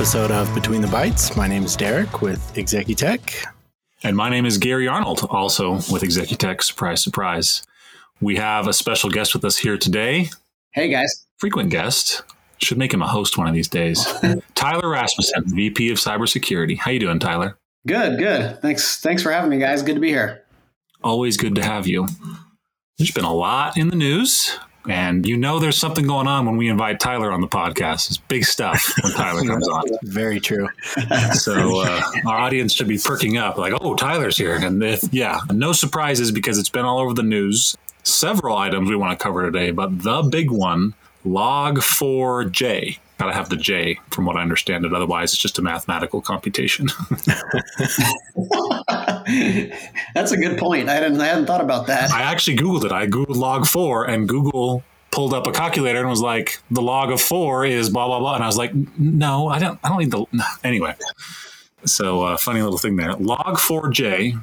episode 0.00 0.30
of 0.30 0.52
Between 0.54 0.80
the 0.80 0.88
Bytes. 0.88 1.36
My 1.36 1.46
name 1.46 1.62
is 1.62 1.76
Derek 1.76 2.22
with 2.22 2.40
Executech. 2.54 3.44
And 4.02 4.16
my 4.16 4.30
name 4.30 4.46
is 4.46 4.56
Gary 4.56 4.88
Arnold, 4.88 5.26
also 5.28 5.72
with 5.74 6.00
Executech. 6.00 6.62
Surprise, 6.62 7.04
surprise. 7.04 7.66
We 8.18 8.36
have 8.36 8.66
a 8.66 8.72
special 8.72 9.10
guest 9.10 9.34
with 9.34 9.44
us 9.44 9.58
here 9.58 9.76
today. 9.76 10.30
Hey, 10.70 10.88
guys. 10.88 11.26
Frequent 11.36 11.68
guest. 11.68 12.22
Should 12.62 12.78
make 12.78 12.94
him 12.94 13.02
a 13.02 13.06
host 13.06 13.36
one 13.36 13.46
of 13.46 13.52
these 13.52 13.68
days. 13.68 14.02
Tyler 14.54 14.88
Rasmussen, 14.88 15.44
VP 15.54 15.90
of 15.90 15.98
Cybersecurity. 15.98 16.78
How 16.78 16.92
you 16.92 16.98
doing, 16.98 17.18
Tyler? 17.18 17.58
Good, 17.86 18.18
good. 18.18 18.58
Thanks, 18.62 19.02
thanks 19.02 19.22
for 19.22 19.30
having 19.30 19.50
me, 19.50 19.58
guys. 19.58 19.82
Good 19.82 19.96
to 19.96 20.00
be 20.00 20.08
here. 20.08 20.44
Always 21.04 21.36
good 21.36 21.54
to 21.56 21.62
have 21.62 21.86
you. 21.86 22.08
There's 22.96 23.10
been 23.10 23.24
a 23.24 23.34
lot 23.34 23.76
in 23.76 23.90
the 23.90 23.96
news, 23.96 24.58
and 24.88 25.26
you 25.26 25.36
know 25.36 25.58
there's 25.58 25.76
something 25.76 26.06
going 26.06 26.26
on 26.26 26.46
when 26.46 26.56
we 26.56 26.68
invite 26.68 27.00
Tyler 27.00 27.30
on 27.30 27.40
the 27.40 27.48
podcast. 27.48 28.08
It's 28.08 28.16
big 28.16 28.44
stuff 28.44 28.82
when 29.02 29.12
Tyler 29.12 29.44
comes 29.44 29.68
on. 29.68 29.84
Very 30.02 30.40
true. 30.40 30.68
So 31.34 31.80
uh, 31.80 32.02
our 32.26 32.38
audience 32.38 32.72
should 32.72 32.88
be 32.88 32.98
perking 32.98 33.36
up, 33.36 33.58
like, 33.58 33.74
"Oh, 33.80 33.94
Tyler's 33.94 34.36
here!" 34.36 34.54
And 34.56 34.82
if, 34.82 35.02
yeah, 35.12 35.40
no 35.52 35.72
surprises 35.72 36.32
because 36.32 36.58
it's 36.58 36.68
been 36.70 36.84
all 36.84 36.98
over 36.98 37.14
the 37.14 37.22
news. 37.22 37.76
Several 38.02 38.56
items 38.56 38.88
we 38.88 38.96
want 38.96 39.18
to 39.18 39.22
cover 39.22 39.42
today, 39.44 39.70
but 39.72 40.02
the 40.02 40.22
big 40.22 40.50
one, 40.50 40.94
Log4j. 41.26 42.98
Got 43.20 43.26
to 43.26 43.34
have 43.34 43.50
the 43.50 43.56
J, 43.56 44.00
from 44.08 44.24
what 44.24 44.36
I 44.36 44.40
understand 44.40 44.86
it. 44.86 44.94
Otherwise, 44.94 45.34
it's 45.34 45.42
just 45.42 45.58
a 45.58 45.62
mathematical 45.62 46.22
computation. 46.22 46.88
That's 50.14 50.32
a 50.32 50.38
good 50.38 50.56
point. 50.56 50.88
I 50.88 50.94
hadn't, 50.94 51.20
I 51.20 51.26
hadn't 51.26 51.44
thought 51.44 51.60
about 51.60 51.86
that. 51.88 52.12
I 52.12 52.22
actually 52.22 52.56
Googled 52.56 52.86
it. 52.86 52.92
I 52.92 53.06
Googled 53.06 53.36
log 53.36 53.66
four, 53.66 54.06
and 54.06 54.26
Google 54.26 54.82
pulled 55.10 55.34
up 55.34 55.46
a 55.46 55.52
calculator 55.52 55.98
and 55.98 56.08
was 56.08 56.22
like, 56.22 56.62
"The 56.70 56.80
log 56.80 57.10
of 57.10 57.20
four 57.20 57.66
is 57.66 57.90
blah 57.90 58.06
blah 58.06 58.20
blah," 58.20 58.36
and 58.36 58.42
I 58.42 58.46
was 58.46 58.56
like, 58.56 58.72
"No, 58.98 59.48
I 59.48 59.58
don't. 59.58 59.78
I 59.84 59.90
don't 59.90 59.98
need 59.98 60.12
the." 60.12 60.24
Anyway, 60.64 60.94
so 61.84 62.22
uh, 62.22 62.38
funny 62.38 62.62
little 62.62 62.78
thing 62.78 62.96
there. 62.96 63.12
Log 63.16 63.58
four 63.58 63.90
j, 63.90 64.34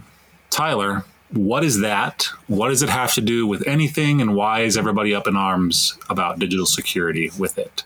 Tyler. 0.52 1.04
What 1.32 1.64
is 1.64 1.80
that? 1.80 2.28
What 2.46 2.70
does 2.70 2.84
it 2.84 2.90
have 2.90 3.16
to 3.16 3.22
do 3.22 3.48
with 3.48 3.68
anything, 3.68 4.22
and 4.22 4.36
why 4.36 4.60
is 4.60 4.78
everybody 4.78 5.16
up 5.16 5.26
in 5.26 5.36
arms 5.36 5.98
about 6.12 6.38
digital 6.38 6.68
security 6.68 7.32
with 7.40 7.58
it? 7.58 7.84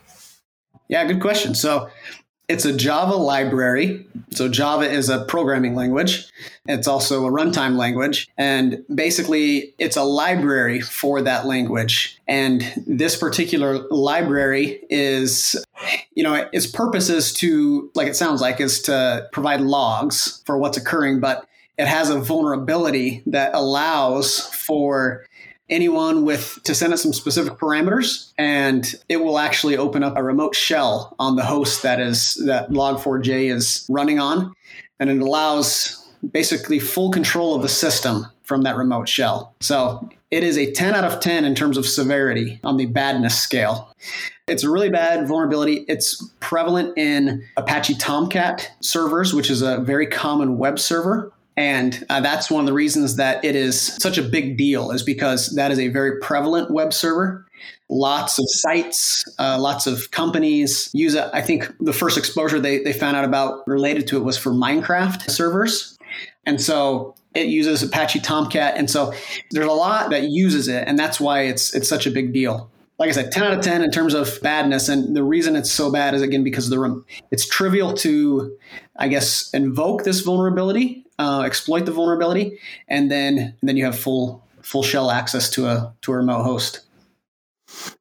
Yeah, 0.92 1.06
good 1.06 1.22
question. 1.22 1.56
So 1.56 1.90
it's 2.50 2.66
a 2.66 2.76
Java 2.76 3.16
library. 3.16 4.06
So 4.32 4.50
Java 4.50 4.84
is 4.84 5.08
a 5.08 5.24
programming 5.24 5.74
language. 5.74 6.30
It's 6.66 6.86
also 6.86 7.26
a 7.26 7.32
runtime 7.32 7.78
language. 7.78 8.28
And 8.38 8.84
basically, 8.94 9.74
it's 9.80 9.96
a 9.96 10.04
library 10.04 10.82
for 10.82 11.22
that 11.22 11.46
language. 11.46 12.20
And 12.28 12.62
this 12.86 13.18
particular 13.18 13.88
library 13.88 14.82
is, 14.90 15.56
you 16.14 16.24
know, 16.24 16.50
its 16.52 16.68
purpose 16.68 17.10
is 17.10 17.34
to, 17.36 17.90
like 17.96 18.10
it 18.10 18.18
sounds 18.18 18.42
like, 18.42 18.60
is 18.60 18.82
to 18.82 19.30
provide 19.32 19.62
logs 19.62 20.44
for 20.46 20.58
what's 20.58 20.76
occurring, 20.78 21.22
but 21.22 21.48
it 21.78 21.88
has 21.88 22.10
a 22.10 22.20
vulnerability 22.20 23.24
that 23.28 23.52
allows 23.54 24.42
for 24.48 25.26
anyone 25.72 26.26
with 26.26 26.60
to 26.64 26.76
send 26.76 26.94
it 26.94 26.98
some 26.98 27.14
specific 27.14 27.54
parameters 27.54 28.32
and 28.38 28.94
it 29.10 29.18
will 29.18 29.40
actually 29.40 29.78
open 29.78 30.04
up 30.04 30.16
a 30.18 30.24
remote 30.24 30.54
shell 30.54 31.16
on 31.18 31.36
the 31.36 31.46
host 31.46 31.82
that 31.82 32.00
is 32.00 32.36
that 32.46 32.70
log4j 32.70 33.52
is 33.52 33.86
running 33.90 34.20
on 34.20 34.54
and 35.00 35.10
it 35.10 35.20
allows 35.20 36.08
basically 36.32 36.78
full 36.78 37.10
control 37.10 37.56
of 37.56 37.62
the 37.62 37.70
system 37.70 38.28
from 38.44 38.64
that 38.64 38.76
remote 38.76 39.08
shell 39.08 39.56
so 39.62 40.08
it 40.30 40.44
is 40.44 40.58
a 40.58 40.72
10 40.72 40.94
out 40.94 41.04
of 41.04 41.20
10 41.20 41.46
in 41.46 41.56
terms 41.56 41.78
of 41.78 41.86
severity 41.86 42.60
on 42.64 42.78
the 42.78 42.86
badness 42.86 43.40
scale 43.40 43.92
it's 44.52 44.64
a 44.64 44.70
really 44.70 44.90
bad 44.90 45.28
vulnerability. 45.28 45.86
It's 45.88 46.22
prevalent 46.42 46.98
in 46.98 47.44
Apache 47.56 47.96
Tomcat 47.96 48.70
servers, 48.82 49.34
which 49.34 49.50
is 49.50 49.62
a 49.62 49.78
very 49.78 50.06
common 50.06 50.58
web 50.58 50.78
server. 50.78 51.32
And 51.62 52.04
uh, 52.10 52.22
that's 52.22 52.50
one 52.50 52.62
of 52.62 52.66
the 52.66 52.74
reasons 52.74 53.18
that 53.18 53.46
it 53.46 53.56
is 53.56 53.80
such 53.80 54.18
a 54.18 54.24
big 54.24 54.58
deal, 54.58 54.90
is 54.90 55.04
because 55.04 55.54
that 55.56 55.70
is 55.70 55.78
a 55.78 55.90
very 55.90 56.20
prevalent 56.20 56.72
web 56.72 56.92
server. 56.92 57.46
Lots 57.88 58.40
of 58.40 58.46
sites, 58.48 59.24
uh, 59.38 59.60
lots 59.60 59.86
of 59.86 60.10
companies 60.10 60.90
use 60.92 61.14
it. 61.14 61.30
I 61.34 61.42
think 61.44 61.72
the 61.80 61.94
first 61.94 62.18
exposure 62.18 62.60
they, 62.60 62.80
they 62.80 62.94
found 62.94 63.16
out 63.16 63.26
about 63.26 63.62
related 63.68 64.08
to 64.08 64.18
it 64.18 64.24
was 64.24 64.40
for 64.40 64.52
Minecraft 64.52 65.30
servers. 65.30 66.00
And 66.48 66.60
so 66.60 67.14
it 67.36 67.46
uses 67.46 67.84
Apache 67.84 68.22
Tomcat. 68.22 68.76
And 68.76 68.90
so 68.90 69.14
there's 69.52 69.68
a 69.68 69.72
lot 69.72 70.10
that 70.10 70.30
uses 70.30 70.68
it. 70.68 70.88
And 70.88 70.98
that's 70.98 71.20
why 71.20 71.42
it's, 71.42 71.76
it's 71.76 71.88
such 71.88 72.08
a 72.08 72.12
big 72.12 72.34
deal 72.34 72.72
like 72.98 73.10
I 73.10 73.14
said, 73.14 73.32
10 73.32 73.44
out 73.44 73.54
of 73.54 73.62
10 73.62 73.84
in 73.84 73.90
terms 73.90 74.14
of 74.14 74.40
badness. 74.44 74.88
And 74.88 75.16
the 75.16 75.24
reason 75.24 75.56
it's 75.56 75.72
so 75.72 75.92
bad 75.92 76.14
is 76.14 76.22
again 76.22 76.44
because 76.44 76.70
the 76.70 76.78
room. 76.78 77.04
it's 77.32 77.48
trivial 77.48 77.96
to, 77.96 78.56
I 78.96 79.08
guess, 79.08 79.50
invoke 79.56 80.04
this 80.04 80.20
vulnerability 80.20 81.04
uh, 81.22 81.42
exploit 81.42 81.86
the 81.86 81.92
vulnerability, 81.92 82.60
and 82.88 83.12
then 83.12 83.38
and 83.38 83.70
then 83.70 83.78
you 83.78 83.86
have 83.86 83.98
full 83.98 84.44
full 84.62 84.84
shell 84.84 85.12
access 85.12 85.50
to 85.52 85.68
a 85.68 85.94
to 86.02 86.12
a 86.12 86.18
remote 86.18 86.44
host. 86.44 86.82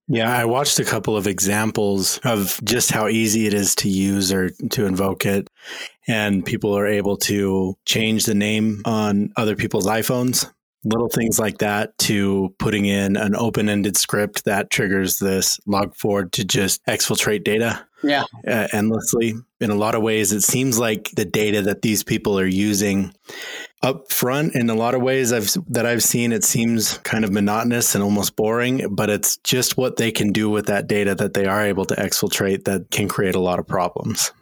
Yeah, 0.08 0.36
I 0.36 0.46
watched 0.46 0.80
a 0.80 0.84
couple 0.84 1.16
of 1.16 1.28
examples 1.28 2.18
of 2.24 2.58
just 2.64 2.90
how 2.90 3.06
easy 3.06 3.46
it 3.46 3.54
is 3.54 3.76
to 3.76 3.88
use 3.88 4.32
or 4.32 4.50
to 4.70 4.86
invoke 4.86 5.24
it. 5.24 5.46
And 6.08 6.44
people 6.44 6.76
are 6.76 6.88
able 6.88 7.16
to 7.18 7.76
change 7.86 8.24
the 8.24 8.34
name 8.34 8.82
on 8.84 9.32
other 9.36 9.54
people's 9.54 9.86
iPhones, 9.86 10.50
little 10.82 11.08
things 11.08 11.38
like 11.38 11.58
that, 11.58 11.96
to 11.98 12.52
putting 12.58 12.86
in 12.86 13.16
an 13.16 13.36
open 13.36 13.68
ended 13.68 13.96
script 13.96 14.44
that 14.44 14.70
triggers 14.70 15.20
this 15.20 15.60
log 15.66 15.94
forward 15.94 16.32
to 16.32 16.44
just 16.44 16.84
exfiltrate 16.86 17.44
data 17.44 17.86
yeah. 18.02 18.24
uh, 18.46 18.68
endlessly 18.72 19.34
in 19.60 19.70
a 19.70 19.74
lot 19.74 19.94
of 19.94 20.02
ways. 20.02 20.32
It 20.32 20.42
seems 20.42 20.78
like 20.78 21.10
the 21.12 21.24
data 21.24 21.62
that 21.62 21.82
these 21.82 22.02
people 22.02 22.38
are 22.38 22.46
using 22.46 23.14
up 23.82 24.12
front 24.12 24.54
in 24.54 24.68
a 24.68 24.74
lot 24.74 24.94
of 24.94 25.00
ways 25.00 25.32
I've 25.32 25.50
that 25.68 25.86
I've 25.86 26.02
seen 26.02 26.32
it 26.32 26.44
seems 26.44 26.98
kind 26.98 27.24
of 27.24 27.32
monotonous 27.32 27.94
and 27.94 28.04
almost 28.04 28.36
boring 28.36 28.94
but 28.94 29.08
it's 29.08 29.38
just 29.38 29.78
what 29.78 29.96
they 29.96 30.12
can 30.12 30.32
do 30.32 30.50
with 30.50 30.66
that 30.66 30.86
data 30.86 31.14
that 31.14 31.32
they 31.32 31.46
are 31.46 31.64
able 31.64 31.86
to 31.86 31.94
exfiltrate 31.94 32.64
that 32.64 32.90
can 32.90 33.08
create 33.08 33.34
a 33.34 33.40
lot 33.40 33.58
of 33.58 33.66
problems 33.66 34.32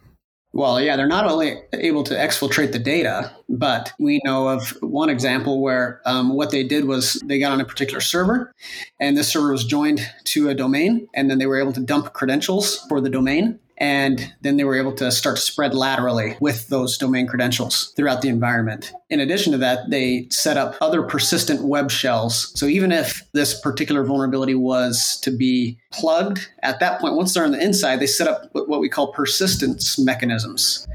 well, 0.52 0.80
yeah, 0.80 0.96
they're 0.96 1.06
not 1.06 1.26
only 1.26 1.60
able 1.74 2.02
to 2.04 2.14
exfiltrate 2.14 2.72
the 2.72 2.78
data, 2.78 3.30
but 3.48 3.92
we 3.98 4.20
know 4.24 4.48
of 4.48 4.70
one 4.80 5.10
example 5.10 5.60
where 5.60 6.00
um, 6.06 6.34
what 6.34 6.50
they 6.50 6.64
did 6.64 6.86
was 6.86 7.20
they 7.26 7.38
got 7.38 7.52
on 7.52 7.60
a 7.60 7.64
particular 7.64 8.00
server, 8.00 8.54
and 8.98 9.16
this 9.16 9.28
server 9.28 9.52
was 9.52 9.64
joined 9.64 10.00
to 10.24 10.48
a 10.48 10.54
domain, 10.54 11.06
and 11.14 11.30
then 11.30 11.38
they 11.38 11.46
were 11.46 11.60
able 11.60 11.72
to 11.74 11.80
dump 11.80 12.12
credentials 12.14 12.78
for 12.88 13.00
the 13.00 13.10
domain. 13.10 13.58
And 13.78 14.34
then 14.42 14.56
they 14.56 14.64
were 14.64 14.76
able 14.76 14.92
to 14.94 15.10
start 15.12 15.36
to 15.36 15.42
spread 15.42 15.72
laterally 15.72 16.36
with 16.40 16.68
those 16.68 16.98
domain 16.98 17.26
credentials 17.26 17.92
throughout 17.96 18.22
the 18.22 18.28
environment. 18.28 18.92
In 19.08 19.20
addition 19.20 19.52
to 19.52 19.58
that, 19.58 19.90
they 19.90 20.26
set 20.30 20.56
up 20.56 20.76
other 20.80 21.02
persistent 21.02 21.62
web 21.62 21.90
shells. 21.90 22.52
So 22.58 22.66
even 22.66 22.90
if 22.92 23.22
this 23.32 23.58
particular 23.60 24.04
vulnerability 24.04 24.54
was 24.54 25.18
to 25.22 25.30
be 25.30 25.78
plugged, 25.92 26.48
at 26.62 26.80
that 26.80 27.00
point, 27.00 27.14
once 27.14 27.34
they're 27.34 27.44
on 27.44 27.52
the 27.52 27.62
inside, 27.62 28.00
they 28.00 28.06
set 28.06 28.26
up 28.28 28.50
what 28.52 28.80
we 28.80 28.88
call 28.88 29.12
persistence 29.12 29.98
mechanisms. 29.98 30.86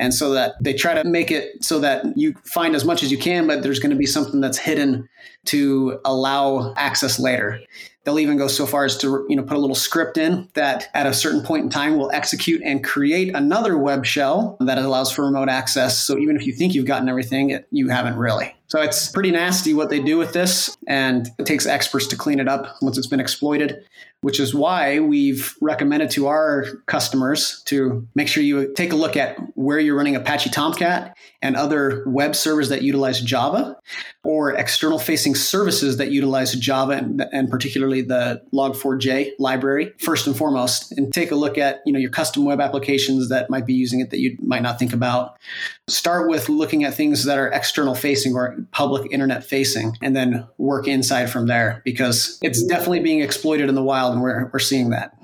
And 0.00 0.14
so 0.14 0.30
that 0.30 0.54
they 0.62 0.72
try 0.72 0.94
to 0.94 1.06
make 1.06 1.30
it 1.30 1.62
so 1.62 1.78
that 1.80 2.16
you 2.16 2.34
find 2.44 2.74
as 2.74 2.86
much 2.86 3.02
as 3.02 3.12
you 3.12 3.18
can, 3.18 3.46
but 3.46 3.62
there's 3.62 3.78
going 3.78 3.90
to 3.90 3.96
be 3.96 4.06
something 4.06 4.40
that's 4.40 4.56
hidden 4.56 5.06
to 5.44 6.00
allow 6.06 6.72
access 6.76 7.20
later. 7.20 7.60
They'll 8.04 8.18
even 8.18 8.38
go 8.38 8.48
so 8.48 8.64
far 8.64 8.86
as 8.86 8.96
to 8.98 9.26
you 9.28 9.36
know 9.36 9.42
put 9.42 9.58
a 9.58 9.60
little 9.60 9.76
script 9.76 10.16
in 10.16 10.48
that 10.54 10.88
at 10.94 11.06
a 11.06 11.12
certain 11.12 11.42
point 11.42 11.64
in 11.64 11.70
time 11.70 11.98
will 11.98 12.10
execute 12.12 12.62
and 12.64 12.82
create 12.82 13.34
another 13.34 13.76
web 13.76 14.06
shell 14.06 14.56
that 14.60 14.78
allows 14.78 15.12
for 15.12 15.26
remote 15.26 15.50
access. 15.50 15.98
So 15.98 16.16
even 16.18 16.34
if 16.34 16.46
you 16.46 16.54
think 16.54 16.74
you've 16.74 16.86
gotten 16.86 17.08
everything, 17.10 17.50
it, 17.50 17.68
you 17.70 17.90
haven't 17.90 18.16
really. 18.16 18.56
So 18.68 18.80
it's 18.80 19.08
pretty 19.08 19.32
nasty 19.32 19.74
what 19.74 19.90
they 19.90 20.00
do 20.00 20.16
with 20.16 20.32
this, 20.32 20.74
and 20.86 21.28
it 21.38 21.44
takes 21.44 21.66
experts 21.66 22.06
to 22.06 22.16
clean 22.16 22.40
it 22.40 22.48
up 22.48 22.74
once 22.80 22.96
it's 22.96 23.06
been 23.06 23.20
exploited 23.20 23.84
which 24.22 24.38
is 24.38 24.54
why 24.54 24.98
we've 25.00 25.54
recommended 25.60 26.10
to 26.10 26.26
our 26.26 26.66
customers 26.86 27.62
to 27.64 28.06
make 28.14 28.28
sure 28.28 28.42
you 28.42 28.72
take 28.74 28.92
a 28.92 28.96
look 28.96 29.16
at 29.16 29.38
where 29.56 29.78
you're 29.78 29.96
running 29.96 30.16
Apache 30.16 30.50
Tomcat 30.50 31.16
and 31.40 31.56
other 31.56 32.04
web 32.06 32.36
servers 32.36 32.68
that 32.68 32.82
utilize 32.82 33.20
Java 33.20 33.76
or 34.22 34.52
external 34.52 34.98
facing 34.98 35.34
services 35.34 35.96
that 35.96 36.10
utilize 36.10 36.52
Java 36.54 36.92
and, 36.92 37.24
and, 37.32 37.50
particularly 37.50 38.02
the 38.02 38.42
log4j 38.52 39.32
library 39.38 39.92
first 39.98 40.26
and 40.26 40.36
foremost. 40.36 40.92
And 40.92 41.12
take 41.12 41.30
a 41.30 41.34
look 41.34 41.56
at 41.56 41.80
you 41.86 41.92
know 41.92 41.98
your 41.98 42.10
custom 42.10 42.44
web 42.44 42.60
applications 42.60 43.28
that 43.30 43.48
might 43.48 43.66
be 43.66 43.74
using 43.74 44.00
it 44.00 44.10
that 44.10 44.18
you 44.18 44.36
might 44.40 44.62
not 44.62 44.78
think 44.78 44.92
about. 44.92 45.38
Start 45.88 46.28
with 46.28 46.48
looking 46.48 46.84
at 46.84 46.94
things 46.94 47.24
that 47.24 47.38
are 47.38 47.48
external 47.48 47.94
facing 47.94 48.34
or 48.34 48.56
public 48.72 49.10
internet 49.10 49.44
facing 49.44 49.96
and 50.02 50.14
then 50.14 50.46
work 50.58 50.86
inside 50.86 51.26
from 51.26 51.46
there 51.46 51.80
because 51.84 52.38
it's 52.42 52.62
definitely 52.64 53.00
being 53.00 53.20
exploited 53.20 53.68
in 53.68 53.74
the 53.74 53.82
wild 53.82 54.09
and 54.10 54.22
we're, 54.22 54.50
we're 54.52 54.58
seeing 54.58 54.90
that 54.90 55.16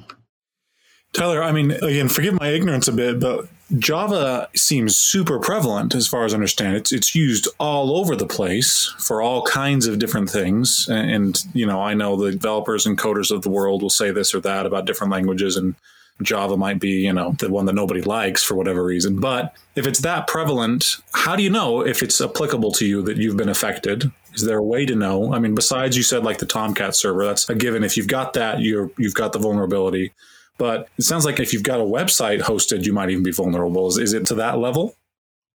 tyler 1.12 1.42
i 1.42 1.52
mean 1.52 1.70
again 1.70 2.08
forgive 2.08 2.34
my 2.38 2.48
ignorance 2.48 2.88
a 2.88 2.92
bit 2.92 3.20
but 3.20 3.48
java 3.78 4.48
seems 4.54 4.96
super 4.96 5.38
prevalent 5.38 5.94
as 5.94 6.06
far 6.06 6.24
as 6.24 6.32
i 6.32 6.36
understand 6.36 6.76
it's 6.76 6.92
it's 6.92 7.14
used 7.14 7.48
all 7.58 7.96
over 7.96 8.14
the 8.14 8.26
place 8.26 8.94
for 8.98 9.20
all 9.20 9.42
kinds 9.42 9.86
of 9.86 9.98
different 9.98 10.30
things 10.30 10.88
and, 10.88 11.10
and 11.10 11.44
you 11.52 11.66
know 11.66 11.80
i 11.80 11.94
know 11.94 12.16
the 12.16 12.32
developers 12.32 12.86
and 12.86 12.98
coders 12.98 13.30
of 13.30 13.42
the 13.42 13.50
world 13.50 13.82
will 13.82 13.90
say 13.90 14.10
this 14.10 14.34
or 14.34 14.40
that 14.40 14.66
about 14.66 14.84
different 14.84 15.12
languages 15.12 15.56
and 15.56 15.74
Java 16.22 16.56
might 16.56 16.80
be, 16.80 17.04
you 17.04 17.12
know, 17.12 17.32
the 17.32 17.50
one 17.50 17.66
that 17.66 17.74
nobody 17.74 18.00
likes 18.00 18.42
for 18.42 18.54
whatever 18.54 18.82
reason. 18.82 19.20
But 19.20 19.54
if 19.74 19.86
it's 19.86 20.00
that 20.00 20.26
prevalent, 20.26 20.96
how 21.12 21.36
do 21.36 21.42
you 21.42 21.50
know 21.50 21.84
if 21.84 22.02
it's 22.02 22.20
applicable 22.20 22.72
to 22.72 22.86
you 22.86 23.02
that 23.02 23.18
you've 23.18 23.36
been 23.36 23.48
affected? 23.48 24.10
Is 24.36 24.44
there 24.44 24.58
a 24.58 24.62
way 24.62 24.86
to 24.86 24.94
know? 24.94 25.34
I 25.34 25.38
mean, 25.38 25.54
besides 25.54 25.96
you 25.96 26.02
said 26.02 26.24
like 26.24 26.38
the 26.38 26.46
Tomcat 26.46 26.94
server, 26.94 27.24
that's 27.24 27.48
a 27.48 27.54
given. 27.54 27.82
If 27.82 27.96
you've 27.96 28.08
got 28.08 28.34
that, 28.34 28.60
you're 28.60 28.90
you've 28.98 29.14
got 29.14 29.32
the 29.32 29.38
vulnerability. 29.38 30.12
But 30.58 30.88
it 30.98 31.02
sounds 31.02 31.24
like 31.24 31.40
if 31.40 31.52
you've 31.52 31.62
got 31.62 31.80
a 31.80 31.84
website 31.84 32.40
hosted, 32.40 32.84
you 32.84 32.92
might 32.92 33.10
even 33.10 33.22
be 33.22 33.32
vulnerable. 33.32 33.88
Is, 33.88 33.98
is 33.98 34.12
it 34.12 34.26
to 34.26 34.34
that 34.36 34.58
level? 34.58 34.96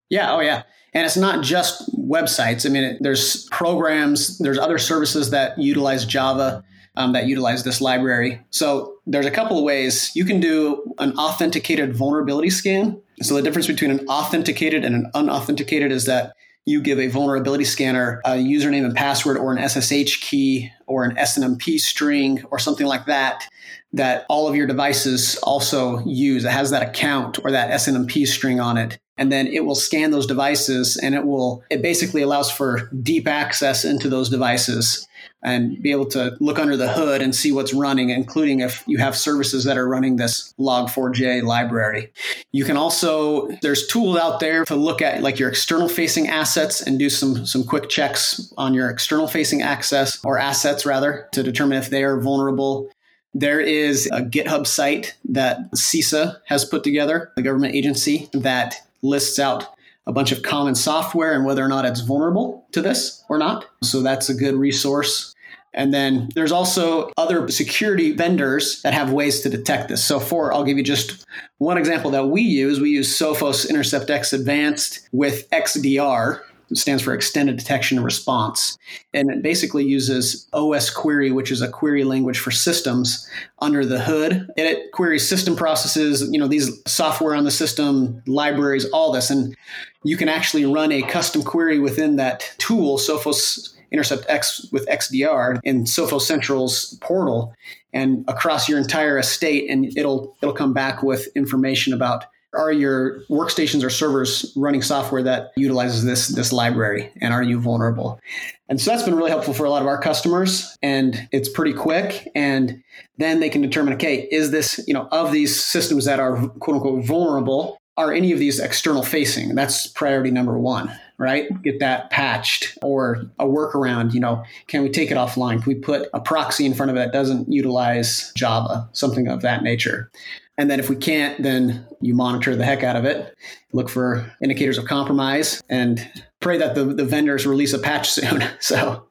Yeah. 0.09 0.33
Oh, 0.33 0.41
yeah. 0.41 0.63
And 0.93 1.05
it's 1.05 1.17
not 1.17 1.43
just 1.43 1.89
websites. 1.95 2.65
I 2.65 2.69
mean, 2.69 2.97
there's 2.99 3.45
programs, 3.45 4.37
there's 4.39 4.57
other 4.57 4.77
services 4.77 5.29
that 5.29 5.57
utilize 5.57 6.05
Java 6.05 6.63
um, 6.95 7.13
that 7.13 7.25
utilize 7.25 7.63
this 7.63 7.79
library. 7.79 8.41
So 8.49 8.95
there's 9.07 9.25
a 9.25 9.31
couple 9.31 9.57
of 9.57 9.63
ways 9.63 10.11
you 10.15 10.25
can 10.25 10.39
do 10.39 10.93
an 10.99 11.17
authenticated 11.17 11.95
vulnerability 11.95 12.49
scan. 12.49 13.01
So 13.21 13.35
the 13.35 13.41
difference 13.41 13.67
between 13.67 13.91
an 13.91 14.05
authenticated 14.07 14.83
and 14.83 14.95
an 14.95 15.11
unauthenticated 15.13 15.91
is 15.91 16.05
that 16.05 16.33
you 16.65 16.81
give 16.81 16.99
a 16.99 17.07
vulnerability 17.07 17.65
scanner 17.65 18.21
a 18.25 18.31
username 18.31 18.85
and 18.85 18.95
password 18.95 19.37
or 19.37 19.53
an 19.53 19.67
SSH 19.67 20.21
key 20.21 20.71
or 20.85 21.03
an 21.03 21.15
SNMP 21.15 21.79
string 21.79 22.43
or 22.51 22.59
something 22.59 22.85
like 22.85 23.05
that 23.05 23.47
that 23.93 24.25
all 24.29 24.47
of 24.47 24.55
your 24.55 24.67
devices 24.67 25.37
also 25.43 25.99
use. 26.05 26.45
It 26.45 26.51
has 26.51 26.71
that 26.71 26.87
account 26.87 27.39
or 27.43 27.51
that 27.51 27.71
SNMP 27.71 28.25
string 28.25 28.59
on 28.59 28.77
it. 28.77 28.99
And 29.17 29.31
then 29.31 29.47
it 29.47 29.65
will 29.65 29.75
scan 29.75 30.11
those 30.11 30.25
devices 30.25 30.97
and 30.97 31.13
it 31.13 31.25
will, 31.25 31.63
it 31.69 31.81
basically 31.81 32.21
allows 32.21 32.49
for 32.49 32.89
deep 33.01 33.27
access 33.27 33.83
into 33.83 34.07
those 34.07 34.29
devices 34.29 35.07
and 35.43 35.81
be 35.81 35.91
able 35.91 36.05
to 36.05 36.38
look 36.39 36.59
under 36.59 36.77
the 36.77 36.91
hood 36.91 37.21
and 37.21 37.35
see 37.35 37.51
what's 37.51 37.73
running, 37.73 38.09
including 38.09 38.59
if 38.59 38.83
you 38.88 38.97
have 38.97 39.17
services 39.17 39.63
that 39.63 39.77
are 39.77 39.88
running 39.88 40.15
this 40.15 40.53
log4j 40.59 41.43
library. 41.43 42.11
You 42.51 42.63
can 42.63 42.77
also, 42.77 43.47
there's 43.61 43.88
tools 43.88 44.17
out 44.17 44.39
there 44.39 44.65
to 44.65 44.75
look 44.75 45.01
at 45.01 45.23
like 45.23 45.39
your 45.39 45.49
external 45.49 45.89
facing 45.89 46.27
assets 46.27 46.81
and 46.81 46.99
do 46.99 47.09
some, 47.09 47.45
some 47.45 47.63
quick 47.63 47.89
checks 47.89 48.53
on 48.57 48.73
your 48.73 48.89
external 48.89 49.27
facing 49.27 49.61
access 49.61 50.23
or 50.23 50.38
assets 50.38 50.85
rather 50.85 51.27
to 51.31 51.43
determine 51.43 51.77
if 51.77 51.89
they 51.89 52.03
are 52.03 52.19
vulnerable. 52.19 52.89
There 53.33 53.61
is 53.61 54.07
a 54.07 54.21
GitHub 54.21 54.67
site 54.67 55.15
that 55.25 55.71
CISA 55.71 56.39
has 56.45 56.65
put 56.65 56.83
together, 56.83 57.31
the 57.35 57.41
government 57.41 57.75
agency 57.75 58.29
that 58.33 58.75
lists 59.01 59.39
out 59.39 59.65
a 60.07 60.11
bunch 60.11 60.31
of 60.31 60.41
common 60.41 60.75
software 60.75 61.33
and 61.33 61.45
whether 61.45 61.63
or 61.63 61.67
not 61.67 61.85
it's 61.85 62.01
vulnerable 62.01 62.65
to 62.71 62.81
this 62.81 63.23
or 63.29 63.38
not. 63.38 63.65
So 63.83 64.01
that's 64.01 64.29
a 64.29 64.33
good 64.33 64.55
resource. 64.55 65.30
And 65.73 65.94
then 65.94 66.29
there's 66.35 66.51
also 66.51 67.12
other 67.18 67.47
security 67.50 68.12
vendors 68.12 68.81
that 68.81 68.94
have 68.94 69.13
ways 69.13 69.41
to 69.41 69.50
detect 69.50 69.88
this. 69.88 70.03
So 70.03 70.19
for 70.19 70.53
I'll 70.53 70.63
give 70.63 70.77
you 70.77 70.83
just 70.83 71.25
one 71.59 71.77
example 71.77 72.12
that 72.12 72.27
we 72.27 72.41
use. 72.41 72.79
We 72.79 72.89
use 72.89 73.18
Sophos 73.18 73.69
Intercept 73.69 74.09
X 74.09 74.33
Advanced 74.33 75.07
with 75.12 75.50
XDR, 75.51 76.41
it 76.71 76.77
stands 76.77 77.03
for 77.03 77.13
Extended 77.13 77.57
Detection 77.57 77.97
and 77.97 78.06
Response. 78.06 78.77
And 79.13 79.29
it 79.29 79.44
basically 79.44 79.83
uses 79.83 80.47
OS 80.53 80.89
Query, 80.89 81.29
which 81.31 81.51
is 81.51 81.62
a 81.62 81.68
query 81.68 82.06
language 82.06 82.39
for 82.39 82.50
systems 82.50 83.29
under 83.59 83.85
the 83.85 84.00
hood. 84.00 84.31
And 84.31 84.67
it 84.67 84.91
queries 84.94 85.27
system 85.27 85.56
processes, 85.56 86.27
you 86.31 86.39
know, 86.39 86.47
these 86.47 86.81
software 86.88 87.35
on 87.35 87.44
the 87.44 87.51
system, 87.51 88.24
libraries, 88.25 88.85
all 88.91 89.12
this. 89.12 89.29
And 89.29 89.56
you 90.03 90.15
can 90.15 90.29
actually 90.29 90.65
run 90.65 90.91
a 90.94 91.01
custom 91.01 91.44
query 91.44 91.77
within 91.77 92.15
that 92.15 92.56
tool, 92.57 92.97
Sophos 92.97 93.75
Intercept 93.91 94.25
X 94.27 94.67
with 94.71 94.88
XDR 94.88 95.59
in 95.63 95.83
Sophos 95.83 96.21
Central's 96.21 96.97
portal 97.01 97.53
and 97.93 98.23
across 98.27 98.69
your 98.69 98.79
entire 98.79 99.17
estate 99.17 99.69
and 99.69 99.95
it'll 99.97 100.35
it'll 100.41 100.55
come 100.55 100.73
back 100.73 101.03
with 101.03 101.27
information 101.35 101.93
about 101.93 102.25
are 102.53 102.71
your 102.71 103.21
workstations 103.29 103.83
or 103.83 103.89
servers 103.89 104.51
running 104.57 104.81
software 104.81 105.23
that 105.23 105.51
utilizes 105.55 106.03
this 106.03 106.27
this 106.29 106.51
library 106.51 107.09
and 107.21 107.33
are 107.33 107.43
you 107.43 107.59
vulnerable? 107.59 108.19
And 108.67 108.79
so 108.79 108.91
that's 108.91 109.03
been 109.03 109.15
really 109.15 109.29
helpful 109.29 109.53
for 109.53 109.65
a 109.65 109.69
lot 109.69 109.81
of 109.81 109.88
our 109.88 109.97
customers 109.97 110.77
and 110.81 111.27
it's 111.31 111.49
pretty 111.49 111.73
quick 111.73 112.29
and 112.35 112.83
then 113.17 113.39
they 113.39 113.49
can 113.49 113.61
determine 113.61 113.93
okay 113.93 114.27
is 114.31 114.51
this 114.51 114.83
you 114.88 114.93
know 114.93 115.07
of 115.11 115.31
these 115.31 115.61
systems 115.61 116.05
that 116.05 116.19
are 116.19 116.47
quote 116.59 116.75
unquote 116.75 117.05
vulnerable 117.05 117.80
are 118.01 118.13
any 118.13 118.31
of 118.31 118.39
these 118.39 118.59
external 118.59 119.03
facing 119.03 119.56
that's 119.56 119.88
priority 119.88 120.31
number 120.31 120.57
one 120.57 120.92
right 121.18 121.62
get 121.62 121.80
that 121.80 122.09
patched 122.09 122.77
or 122.81 123.24
a 123.39 123.45
workaround 123.45 124.13
you 124.13 124.19
know 124.19 124.44
can 124.68 124.83
we 124.83 124.89
take 124.89 125.12
it 125.12 125.18
offline 125.18 125.62
can 125.62 125.74
we 125.74 125.75
put 125.75 126.09
a 126.13 126.19
proxy 126.19 126.65
in 126.65 126.74
front 126.74 126.89
of 126.89 126.98
it 126.98 127.00
that 127.00 127.13
doesn't 127.13 127.51
utilize 127.51 128.31
java 128.36 128.88
something 128.94 129.27
of 129.27 129.42
that 129.42 129.63
nature 129.63 130.12
and 130.57 130.69
then 130.69 130.80
if 130.80 130.89
we 130.92 130.95
can't, 130.95 131.42
then 131.42 131.88
you 132.01 132.13
monitor 132.13 132.56
the 132.56 132.63
heck 132.63 132.83
out 132.83 132.95
of 132.95 133.03
it, 133.03 133.36
look 133.74 133.89
for 133.89 134.31
indicators 134.44 134.77
of 134.77 134.86
compromise, 134.86 135.63
and 135.69 136.07
pray 136.39 136.57
that 136.59 136.75
the, 136.75 136.86
the 136.86 137.03
vendors 137.03 137.48
release 137.48 137.74
a 137.74 137.80
patch 137.80 138.12
soon. 138.12 138.44
so 138.59 139.07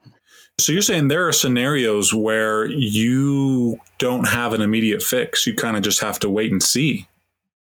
so 0.60 0.72
you're 0.72 0.82
saying 0.82 1.08
there 1.08 1.26
are 1.26 1.32
scenarios 1.32 2.12
where 2.12 2.66
you 2.66 3.80
don't 3.98 4.28
have 4.28 4.52
an 4.52 4.60
immediate 4.60 5.02
fix. 5.02 5.46
You 5.46 5.54
kind 5.54 5.76
of 5.76 5.82
just 5.82 6.00
have 6.02 6.18
to 6.20 6.28
wait 6.28 6.52
and 6.52 6.62
see. 6.62 7.08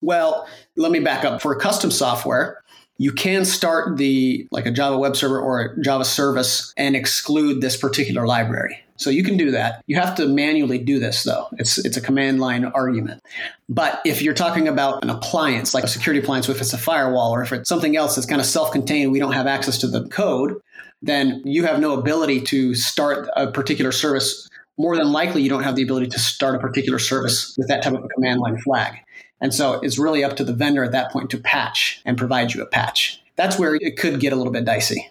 Well, 0.01 0.47
let 0.77 0.91
me 0.93 1.01
back 1.01 1.25
up. 1.25 1.41
For 1.41 1.53
a 1.53 1.61
custom 1.61 1.91
software, 1.91 2.63
you 2.99 3.13
can 3.13 3.45
start 3.45 3.97
the 3.97 4.47
like 4.51 4.67
a 4.67 4.71
Java 4.71 4.99
web 4.99 5.17
server 5.17 5.41
or 5.41 5.61
a 5.61 5.83
Java 5.83 6.05
service 6.05 6.73
and 6.77 6.95
exclude 6.95 7.61
this 7.61 7.77
particular 7.77 8.27
library. 8.27 8.79
So 8.97 9.11
you 9.11 9.25
can 9.25 9.37
do 9.37 9.51
that. 9.51 9.83
You 9.87 9.97
have 9.97 10.15
to 10.17 10.29
manually 10.29 10.79
do 10.79 11.01
this 11.01 11.25
though. 11.25 11.49
It's 11.59 11.79
it's 11.79 11.97
a 11.97 12.01
command 12.01 12.39
line 12.39 12.65
argument. 12.65 13.23
But 13.69 14.01
if 14.05 14.23
you're 14.23 14.35
talking 14.35 14.69
about 14.69 15.03
an 15.03 15.11
appliance, 15.11 15.75
like 15.75 15.85
a 15.85 15.89
security 15.89 16.21
appliance, 16.21 16.49
if 16.49 16.61
it's 16.61 16.73
a 16.73 16.79
firewall 16.79 17.33
or 17.33 17.43
if 17.43 17.53
it's 17.53 17.69
something 17.69 17.97
else 17.97 18.15
that's 18.15 18.27
kind 18.27 18.41
of 18.41 18.47
self-contained, 18.47 19.11
we 19.11 19.19
don't 19.19 19.33
have 19.33 19.49
access 19.49 19.79
to 19.79 19.89
the 19.89 20.09
code, 20.09 20.61
then 21.03 21.43
you 21.45 21.65
have 21.65 21.81
no 21.81 21.99
ability 21.99 22.41
to 22.43 22.75
start 22.75 23.29
a 23.37 23.51
particular 23.51 23.91
service. 23.91 24.49
More 24.79 24.97
than 24.97 25.13
likely, 25.13 25.43
you 25.43 25.49
don't 25.49 25.63
have 25.63 25.77
the 25.77 25.83
ability 25.83 26.09
to 26.09 26.19
start 26.19 26.55
a 26.55 26.59
particular 26.59 26.99
service 26.99 27.55
with 27.59 27.69
that 27.69 27.83
type 27.83 27.95
of 27.95 28.05
a 28.05 28.09
command 28.09 28.41
line 28.41 28.59
flag. 28.59 29.04
And 29.45 29.53
so 29.53 29.75
it's 29.75 29.99
really 29.99 30.25
up 30.25 30.37
to 30.37 30.45
the 30.45 30.55
vendor 30.55 30.83
at 30.83 30.93
that 30.93 31.13
point 31.13 31.29
to 31.29 31.37
patch 31.37 32.01
and 32.07 32.17
provide 32.17 32.55
you 32.55 32.63
a 32.63 32.67
patch. 32.67 33.23
That's 33.37 33.59
where 33.59 33.75
it 33.75 33.99
could 33.99 34.19
get 34.19 34.33
a 34.33 34.37
little 34.37 34.55
bit 34.55 34.65
dicey. 34.65 35.11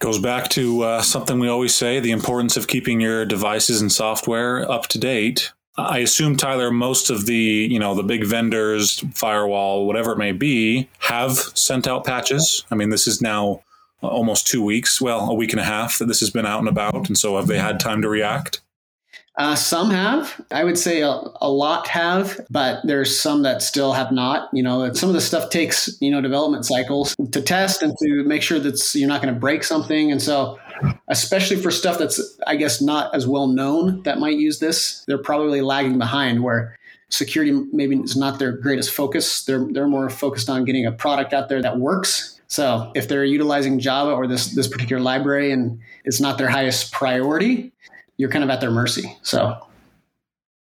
Goes 0.00 0.18
back 0.18 0.48
to 0.50 0.82
uh, 0.82 1.02
something 1.02 1.38
we 1.38 1.46
always 1.46 1.72
say 1.72 2.00
the 2.00 2.10
importance 2.10 2.56
of 2.56 2.66
keeping 2.66 3.00
your 3.00 3.24
devices 3.24 3.80
and 3.80 3.92
software 3.92 4.68
up 4.68 4.88
to 4.88 4.98
date. 4.98 5.52
I 5.76 5.98
assume 5.98 6.36
Tyler, 6.36 6.72
most 6.72 7.08
of 7.08 7.26
the 7.26 7.36
you 7.70 7.78
know 7.78 7.94
the 7.94 8.02
big 8.02 8.24
vendors, 8.24 8.98
firewall, 9.14 9.86
whatever 9.86 10.10
it 10.10 10.18
may 10.18 10.32
be, 10.32 10.88
have 10.98 11.34
sent 11.38 11.86
out 11.86 12.04
patches. 12.04 12.64
I 12.72 12.74
mean, 12.74 12.90
this 12.90 13.06
is 13.06 13.22
now 13.22 13.62
almost 14.02 14.48
two 14.48 14.64
weeks, 14.64 15.00
well, 15.00 15.30
a 15.30 15.34
week 15.34 15.52
and 15.52 15.60
a 15.60 15.64
half 15.64 16.00
that 16.00 16.06
this 16.06 16.18
has 16.18 16.30
been 16.30 16.46
out 16.46 16.58
and 16.58 16.68
about, 16.68 17.06
and 17.06 17.16
so 17.16 17.36
have 17.36 17.46
they 17.46 17.60
had 17.60 17.78
time 17.78 18.02
to 18.02 18.08
react? 18.08 18.60
Uh, 19.38 19.54
some 19.54 19.90
have. 19.90 20.44
I 20.50 20.62
would 20.62 20.76
say 20.76 21.00
a, 21.00 21.20
a, 21.40 21.50
lot 21.50 21.88
have, 21.88 22.38
but 22.50 22.82
there's 22.84 23.18
some 23.18 23.42
that 23.42 23.62
still 23.62 23.94
have 23.94 24.12
not. 24.12 24.50
You 24.52 24.62
know, 24.62 24.92
some 24.92 25.08
of 25.08 25.14
the 25.14 25.22
stuff 25.22 25.48
takes 25.48 25.96
you 26.02 26.10
know 26.10 26.20
development 26.20 26.66
cycles 26.66 27.16
to 27.16 27.40
test 27.40 27.82
and 27.82 27.96
to 28.02 28.24
make 28.24 28.42
sure 28.42 28.58
that 28.58 28.94
you're 28.94 29.08
not 29.08 29.22
going 29.22 29.32
to 29.32 29.40
break 29.40 29.64
something. 29.64 30.12
And 30.12 30.20
so, 30.20 30.58
especially 31.08 31.56
for 31.56 31.70
stuff 31.70 31.98
that's 31.98 32.38
I 32.46 32.56
guess 32.56 32.82
not 32.82 33.14
as 33.14 33.26
well 33.26 33.46
known 33.46 34.02
that 34.02 34.18
might 34.18 34.36
use 34.36 34.58
this, 34.58 35.02
they're 35.06 35.16
probably 35.16 35.62
lagging 35.62 35.96
behind. 35.96 36.42
Where 36.42 36.78
security 37.08 37.52
maybe 37.72 37.96
is 37.96 38.16
not 38.16 38.38
their 38.38 38.52
greatest 38.52 38.90
focus. 38.90 39.44
They're 39.44 39.66
they're 39.70 39.88
more 39.88 40.10
focused 40.10 40.50
on 40.50 40.66
getting 40.66 40.84
a 40.84 40.92
product 40.92 41.32
out 41.32 41.48
there 41.48 41.62
that 41.62 41.78
works. 41.78 42.38
So 42.48 42.92
if 42.94 43.08
they're 43.08 43.24
utilizing 43.24 43.78
Java 43.78 44.12
or 44.12 44.26
this 44.26 44.48
this 44.48 44.68
particular 44.68 45.00
library 45.00 45.52
and 45.52 45.80
it's 46.04 46.20
not 46.20 46.36
their 46.36 46.50
highest 46.50 46.92
priority, 46.92 47.72
you're 48.22 48.30
kind 48.30 48.44
of 48.44 48.50
at 48.50 48.60
their 48.60 48.70
mercy. 48.70 49.18
So 49.22 49.60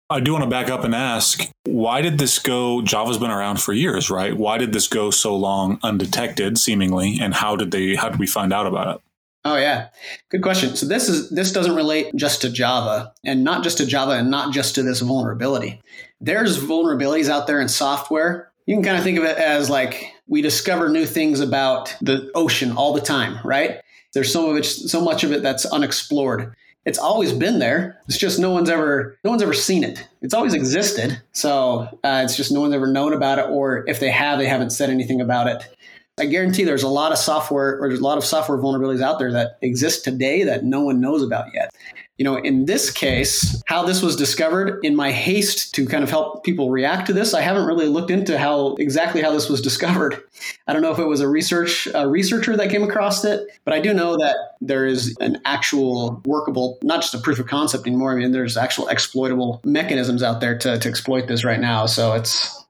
I 0.09 0.19
do 0.19 0.33
want 0.33 0.43
to 0.43 0.49
back 0.49 0.69
up 0.69 0.83
and 0.83 0.93
ask 0.93 1.49
why 1.63 2.01
did 2.01 2.17
this 2.17 2.37
go? 2.37 2.81
Java's 2.81 3.17
been 3.17 3.31
around 3.31 3.61
for 3.61 3.71
years, 3.71 4.09
right? 4.09 4.35
Why 4.35 4.57
did 4.57 4.73
this 4.73 4.89
go 4.89 5.09
so 5.09 5.33
long 5.33 5.79
undetected, 5.81 6.57
seemingly, 6.57 7.17
and 7.21 7.33
how 7.33 7.55
did 7.55 7.71
they? 7.71 7.95
How 7.95 8.09
did 8.09 8.19
we 8.19 8.27
find 8.27 8.51
out 8.51 8.67
about 8.67 8.93
it? 8.93 9.01
Oh 9.45 9.55
yeah, 9.55 9.87
good 10.29 10.41
question. 10.41 10.75
So 10.75 10.85
this 10.85 11.07
is 11.07 11.29
this 11.29 11.53
doesn't 11.53 11.77
relate 11.77 12.13
just 12.13 12.41
to 12.41 12.49
Java, 12.49 13.13
and 13.23 13.45
not 13.45 13.63
just 13.63 13.77
to 13.77 13.85
Java, 13.85 14.11
and 14.11 14.29
not 14.29 14.53
just 14.53 14.75
to 14.75 14.83
this 14.83 14.99
vulnerability. 14.99 15.81
There's 16.19 16.61
vulnerabilities 16.61 17.29
out 17.29 17.47
there 17.47 17.61
in 17.61 17.69
software. 17.69 18.51
You 18.65 18.75
can 18.75 18.83
kind 18.83 18.97
of 18.97 19.03
think 19.05 19.17
of 19.17 19.23
it 19.23 19.37
as 19.37 19.69
like 19.69 20.11
we 20.27 20.41
discover 20.41 20.89
new 20.89 21.05
things 21.05 21.39
about 21.39 21.95
the 22.01 22.29
ocean 22.35 22.73
all 22.73 22.91
the 22.91 22.99
time, 22.99 23.39
right? 23.45 23.79
There's 24.13 24.33
so 24.33 24.51
much 24.51 24.67
so 24.67 24.99
much 24.99 25.23
of 25.23 25.31
it 25.31 25.41
that's 25.41 25.65
unexplored 25.65 26.53
it's 26.85 26.99
always 26.99 27.33
been 27.33 27.59
there. 27.59 27.99
It's 28.07 28.17
just 28.17 28.39
no 28.39 28.51
one's 28.51 28.69
ever 28.69 29.17
no 29.23 29.31
one's 29.31 29.41
ever 29.41 29.53
seen 29.53 29.83
it. 29.83 30.07
It's 30.21 30.33
always 30.33 30.53
existed. 30.53 31.19
So 31.31 31.89
uh, 32.03 32.21
it's 32.23 32.37
just 32.37 32.51
no 32.51 32.61
one's 32.61 32.73
ever 32.73 32.87
known 32.87 33.13
about 33.13 33.39
it, 33.39 33.49
or 33.49 33.87
if 33.87 33.99
they 33.99 34.11
have, 34.11 34.37
they 34.37 34.47
haven't 34.47 34.69
said 34.69 34.89
anything 34.89 35.19
about 35.19 35.47
it. 35.47 35.75
I 36.17 36.27
guarantee 36.27 36.63
there's 36.63 36.83
a 36.83 36.87
lot 36.87 37.11
of 37.11 37.17
software 37.17 37.77
or 37.77 37.89
there's 37.89 37.99
a 37.99 38.03
lot 38.03 38.17
of 38.17 38.23
software 38.23 38.57
vulnerabilities 38.57 39.01
out 39.01 39.19
there 39.19 39.33
that 39.33 39.57
exist 39.61 40.05
today 40.05 40.43
that 40.43 40.63
no 40.63 40.81
one 40.81 41.01
knows 41.01 41.21
about 41.21 41.47
yet. 41.53 41.75
You 42.17 42.23
know, 42.23 42.37
in 42.37 42.65
this 42.65 42.91
case, 42.91 43.61
how 43.65 43.83
this 43.83 44.01
was 44.01 44.15
discovered 44.15 44.79
in 44.83 44.95
my 44.95 45.11
haste 45.11 45.75
to 45.75 45.85
kind 45.85 46.03
of 46.03 46.09
help 46.09 46.45
people 46.45 46.69
react 46.71 47.07
to 47.07 47.13
this, 47.13 47.33
I 47.33 47.41
haven't 47.41 47.65
really 47.65 47.87
looked 47.87 48.09
into 48.09 48.37
how 48.37 48.75
exactly 48.75 49.21
how 49.21 49.31
this 49.31 49.49
was 49.49 49.61
discovered. 49.61 50.23
I 50.67 50.73
don't 50.73 50.81
know 50.81 50.91
if 50.91 50.99
it 50.99 51.07
was 51.07 51.19
a 51.19 51.27
research 51.27 51.87
a 51.93 52.07
researcher 52.07 52.55
that 52.55 52.69
came 52.69 52.83
across 52.83 53.25
it, 53.25 53.47
but 53.65 53.73
I 53.73 53.81
do 53.81 53.93
know 53.93 54.15
that 54.17 54.35
there 54.61 54.85
is 54.85 55.15
an 55.19 55.41
actual 55.45 56.21
workable, 56.25 56.79
not 56.81 57.01
just 57.01 57.13
a 57.13 57.17
proof 57.17 57.39
of 57.39 57.47
concept 57.47 57.85
anymore. 57.85 58.13
I 58.13 58.15
mean, 58.15 58.31
there's 58.31 58.55
actual 58.55 58.87
exploitable 58.87 59.59
mechanisms 59.65 60.23
out 60.23 60.39
there 60.39 60.57
to, 60.59 60.79
to 60.79 60.89
exploit 60.89 61.27
this 61.27 61.43
right 61.43 61.59
now. 61.59 61.85
So 61.85 62.13
it's 62.13 62.64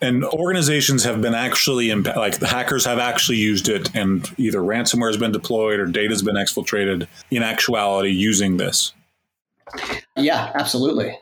and 0.00 0.24
organizations 0.24 1.04
have 1.04 1.20
been 1.22 1.34
actually 1.34 1.94
like 1.94 2.38
the 2.38 2.46
hackers 2.46 2.84
have 2.84 2.98
actually 2.98 3.38
used 3.38 3.68
it 3.68 3.94
and 3.94 4.30
either 4.38 4.60
ransomware 4.60 5.08
has 5.08 5.16
been 5.16 5.32
deployed 5.32 5.80
or 5.80 5.86
data 5.86 6.10
has 6.10 6.22
been 6.22 6.36
exfiltrated 6.36 7.06
in 7.30 7.42
actuality 7.42 8.10
using 8.10 8.56
this. 8.56 8.92
Yeah 10.16 10.52
absolutely. 10.54 11.18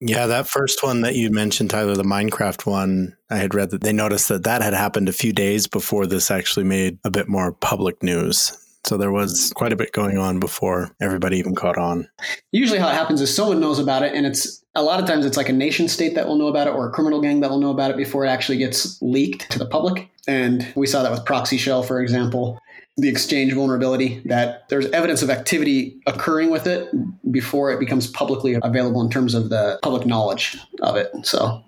Yeah 0.00 0.26
that 0.26 0.48
first 0.48 0.82
one 0.82 1.00
that 1.02 1.14
you 1.14 1.30
mentioned 1.30 1.70
tyler 1.70 1.94
the 1.94 2.02
minecraft 2.02 2.66
one 2.66 3.16
i 3.30 3.36
had 3.36 3.54
read 3.54 3.70
that 3.70 3.80
they 3.80 3.92
noticed 3.92 4.28
that 4.28 4.44
that 4.44 4.60
had 4.60 4.74
happened 4.74 5.08
a 5.08 5.12
few 5.12 5.32
days 5.32 5.66
before 5.66 6.06
this 6.06 6.30
actually 6.30 6.64
made 6.64 6.98
a 7.04 7.10
bit 7.10 7.28
more 7.28 7.52
public 7.52 8.02
news. 8.02 8.58
So 8.84 8.98
there 8.98 9.12
was 9.12 9.50
quite 9.56 9.72
a 9.72 9.76
bit 9.76 9.92
going 9.92 10.18
on 10.18 10.38
before 10.38 10.94
everybody 11.00 11.38
even 11.38 11.54
caught 11.54 11.78
on. 11.78 12.06
Usually, 12.52 12.78
how 12.78 12.88
it 12.88 12.94
happens 12.94 13.20
is 13.22 13.34
someone 13.34 13.58
knows 13.58 13.78
about 13.78 14.02
it, 14.02 14.14
and 14.14 14.26
it's 14.26 14.62
a 14.74 14.82
lot 14.82 15.00
of 15.00 15.06
times 15.06 15.24
it's 15.24 15.36
like 15.36 15.48
a 15.48 15.52
nation 15.52 15.88
state 15.88 16.14
that 16.14 16.26
will 16.26 16.36
know 16.36 16.48
about 16.48 16.66
it 16.66 16.74
or 16.74 16.88
a 16.88 16.90
criminal 16.90 17.20
gang 17.20 17.40
that 17.40 17.50
will 17.50 17.60
know 17.60 17.70
about 17.70 17.90
it 17.90 17.96
before 17.96 18.24
it 18.24 18.28
actually 18.28 18.58
gets 18.58 19.00
leaked 19.00 19.50
to 19.50 19.58
the 19.58 19.66
public. 19.66 20.10
And 20.26 20.66
we 20.74 20.86
saw 20.86 21.02
that 21.02 21.12
with 21.12 21.24
Proxy 21.24 21.58
Shell, 21.58 21.84
for 21.84 22.00
example, 22.00 22.58
the 22.96 23.08
exchange 23.08 23.52
vulnerability, 23.52 24.20
that 24.24 24.68
there's 24.68 24.86
evidence 24.86 25.22
of 25.22 25.30
activity 25.30 26.00
occurring 26.06 26.50
with 26.50 26.66
it 26.66 26.88
before 27.30 27.72
it 27.72 27.80
becomes 27.80 28.06
publicly 28.06 28.56
available 28.62 29.00
in 29.00 29.10
terms 29.10 29.34
of 29.34 29.48
the 29.48 29.78
public 29.82 30.06
knowledge 30.06 30.56
of 30.82 30.96
it. 30.96 31.12
So 31.22 31.62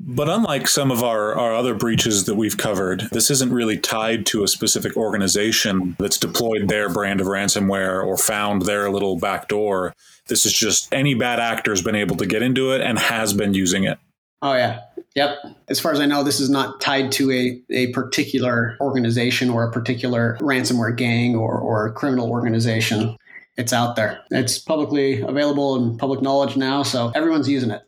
but 0.00 0.28
unlike 0.28 0.68
some 0.68 0.90
of 0.90 1.02
our, 1.02 1.34
our 1.34 1.54
other 1.54 1.74
breaches 1.74 2.24
that 2.24 2.36
we've 2.36 2.56
covered, 2.56 3.08
this 3.10 3.30
isn't 3.30 3.52
really 3.52 3.76
tied 3.76 4.26
to 4.26 4.44
a 4.44 4.48
specific 4.48 4.96
organization 4.96 5.96
that's 5.98 6.18
deployed 6.18 6.68
their 6.68 6.88
brand 6.88 7.20
of 7.20 7.26
ransomware 7.26 8.04
or 8.04 8.16
found 8.16 8.62
their 8.62 8.90
little 8.90 9.18
backdoor. 9.18 9.92
This 10.28 10.46
is 10.46 10.52
just 10.52 10.92
any 10.94 11.14
bad 11.14 11.40
actor 11.40 11.72
has 11.72 11.82
been 11.82 11.96
able 11.96 12.16
to 12.16 12.26
get 12.26 12.42
into 12.42 12.72
it 12.72 12.80
and 12.80 12.98
has 12.98 13.32
been 13.32 13.54
using 13.54 13.84
it. 13.84 13.98
Oh, 14.40 14.54
yeah. 14.54 14.82
Yep. 15.16 15.38
As 15.68 15.80
far 15.80 15.92
as 15.92 15.98
I 15.98 16.06
know, 16.06 16.22
this 16.22 16.38
is 16.38 16.48
not 16.48 16.80
tied 16.80 17.10
to 17.12 17.32
a, 17.32 17.60
a 17.70 17.92
particular 17.92 18.76
organization 18.80 19.50
or 19.50 19.64
a 19.64 19.72
particular 19.72 20.38
ransomware 20.40 20.96
gang 20.96 21.34
or, 21.34 21.58
or 21.58 21.92
criminal 21.94 22.30
organization. 22.30 23.16
It's 23.56 23.72
out 23.72 23.96
there. 23.96 24.20
It's 24.30 24.60
publicly 24.60 25.22
available 25.22 25.74
and 25.74 25.98
public 25.98 26.22
knowledge 26.22 26.56
now, 26.56 26.84
so 26.84 27.10
everyone's 27.16 27.48
using 27.48 27.72
it. 27.72 27.82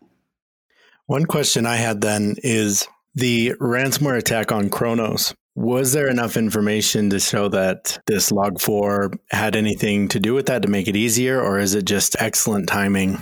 One 1.11 1.27
question 1.27 1.67
I 1.67 1.75
had 1.75 2.03
then 2.03 2.37
is 2.45 2.87
the 3.17 3.55
ransomware 3.61 4.17
attack 4.17 4.53
on 4.53 4.71
Kronos. 4.71 5.35
Was 5.57 5.93
there 5.93 6.07
enough 6.07 6.37
information 6.37 7.11
to 7.11 7.19
show 7.19 7.49
that 7.49 7.99
this 8.07 8.31
log4 8.31 9.19
had 9.33 9.57
anything 9.57 10.07
to 10.07 10.21
do 10.21 10.35
with 10.35 10.47
that 10.47 10.63
to 10.63 10.69
make 10.69 10.87
it 10.87 10.95
easier, 10.95 11.43
or 11.43 11.59
is 11.59 11.75
it 11.75 11.85
just 11.85 12.15
excellent 12.21 12.69
timing 12.69 13.21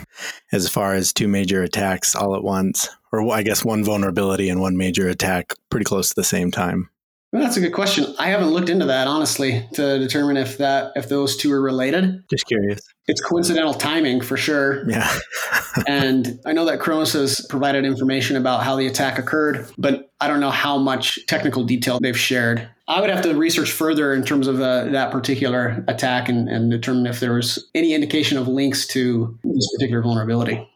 as 0.52 0.68
far 0.68 0.92
as 0.92 1.14
two 1.14 1.28
major 1.28 1.62
attacks 1.62 2.14
all 2.14 2.36
at 2.36 2.44
once? 2.44 2.90
Or 3.10 3.32
I 3.32 3.42
guess 3.42 3.64
one 3.64 3.82
vulnerability 3.84 4.50
and 4.50 4.60
one 4.60 4.76
major 4.76 5.08
attack 5.08 5.54
pretty 5.70 5.84
close 5.84 6.10
to 6.10 6.14
the 6.14 6.24
same 6.24 6.50
time? 6.50 6.90
Well, 7.32 7.42
that's 7.42 7.58
a 7.58 7.60
good 7.60 7.74
question. 7.74 8.06
I 8.18 8.28
haven't 8.28 8.48
looked 8.48 8.70
into 8.70 8.86
that 8.86 9.06
honestly 9.06 9.68
to 9.74 9.98
determine 9.98 10.38
if 10.38 10.56
that 10.58 10.92
if 10.96 11.08
those 11.10 11.36
two 11.36 11.52
are 11.52 11.60
related. 11.60 12.24
Just 12.30 12.46
curious. 12.46 12.80
It's 13.06 13.20
coincidental 13.20 13.74
timing 13.74 14.22
for 14.22 14.36
sure. 14.36 14.88
Yeah. 14.88 15.14
and 15.86 16.40
I 16.46 16.52
know 16.52 16.64
that 16.64 16.80
Kronos 16.80 17.12
has 17.12 17.44
provided 17.48 17.84
information 17.84 18.36
about 18.36 18.62
how 18.62 18.76
the 18.76 18.86
attack 18.86 19.18
occurred, 19.18 19.70
but 19.76 20.10
I 20.20 20.28
don't 20.28 20.40
know 20.40 20.50
how 20.50 20.78
much 20.78 21.18
technical 21.26 21.64
detail 21.64 21.98
they've 22.00 22.18
shared. 22.18 22.68
I 22.86 23.00
would 23.00 23.10
have 23.10 23.22
to 23.22 23.34
research 23.34 23.70
further 23.70 24.14
in 24.14 24.24
terms 24.24 24.46
of 24.46 24.60
uh, 24.60 24.84
that 24.86 25.10
particular 25.10 25.84
attack 25.88 26.28
and, 26.28 26.48
and 26.48 26.70
determine 26.70 27.06
if 27.06 27.20
there 27.20 27.34
was 27.34 27.68
any 27.74 27.92
indication 27.92 28.38
of 28.38 28.48
links 28.48 28.86
to 28.88 29.38
this 29.44 29.70
particular 29.74 30.02
vulnerability. 30.02 30.66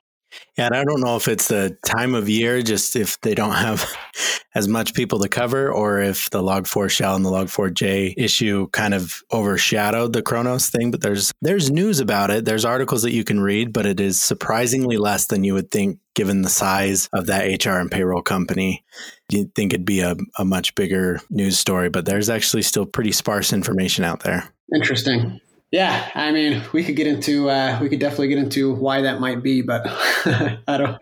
Yeah, 0.56 0.66
and 0.66 0.76
I 0.76 0.84
don't 0.84 1.00
know 1.00 1.16
if 1.16 1.28
it's 1.28 1.48
the 1.48 1.76
time 1.84 2.14
of 2.14 2.28
year, 2.28 2.62
just 2.62 2.96
if 2.96 3.20
they 3.22 3.34
don't 3.34 3.54
have 3.54 3.90
as 4.54 4.68
much 4.68 4.94
people 4.94 5.18
to 5.20 5.28
cover, 5.28 5.72
or 5.72 6.00
if 6.00 6.28
the 6.30 6.42
Log4 6.42 6.90
shell 6.90 7.16
and 7.16 7.24
the 7.24 7.30
Log4j 7.30 8.14
issue 8.16 8.68
kind 8.68 8.94
of 8.94 9.22
overshadowed 9.32 10.12
the 10.12 10.22
Kronos 10.22 10.68
thing. 10.68 10.90
But 10.90 11.00
there's 11.00 11.32
there's 11.40 11.70
news 11.70 12.00
about 12.00 12.30
it. 12.30 12.44
There's 12.44 12.64
articles 12.64 13.02
that 13.02 13.12
you 13.12 13.24
can 13.24 13.40
read, 13.40 13.72
but 13.72 13.86
it 13.86 14.00
is 14.00 14.20
surprisingly 14.20 14.98
less 14.98 15.26
than 15.26 15.44
you 15.44 15.54
would 15.54 15.70
think, 15.70 15.98
given 16.14 16.42
the 16.42 16.50
size 16.50 17.08
of 17.12 17.26
that 17.26 17.64
HR 17.64 17.78
and 17.78 17.90
payroll 17.90 18.22
company. 18.22 18.84
You'd 19.30 19.54
think 19.54 19.72
it'd 19.72 19.86
be 19.86 20.00
a, 20.00 20.16
a 20.38 20.44
much 20.44 20.74
bigger 20.74 21.20
news 21.30 21.58
story, 21.58 21.88
but 21.88 22.04
there's 22.04 22.28
actually 22.28 22.62
still 22.62 22.84
pretty 22.84 23.12
sparse 23.12 23.52
information 23.52 24.04
out 24.04 24.20
there. 24.20 24.52
Interesting. 24.74 25.40
Yeah, 25.72 26.10
I 26.14 26.32
mean, 26.32 26.62
we 26.74 26.84
could 26.84 26.96
get 26.96 27.06
into 27.06 27.48
uh, 27.48 27.78
we 27.80 27.88
could 27.88 27.98
definitely 27.98 28.28
get 28.28 28.36
into 28.36 28.74
why 28.74 29.00
that 29.00 29.20
might 29.20 29.42
be, 29.42 29.62
but 29.62 29.82
I 29.86 30.76
don't. 30.76 31.00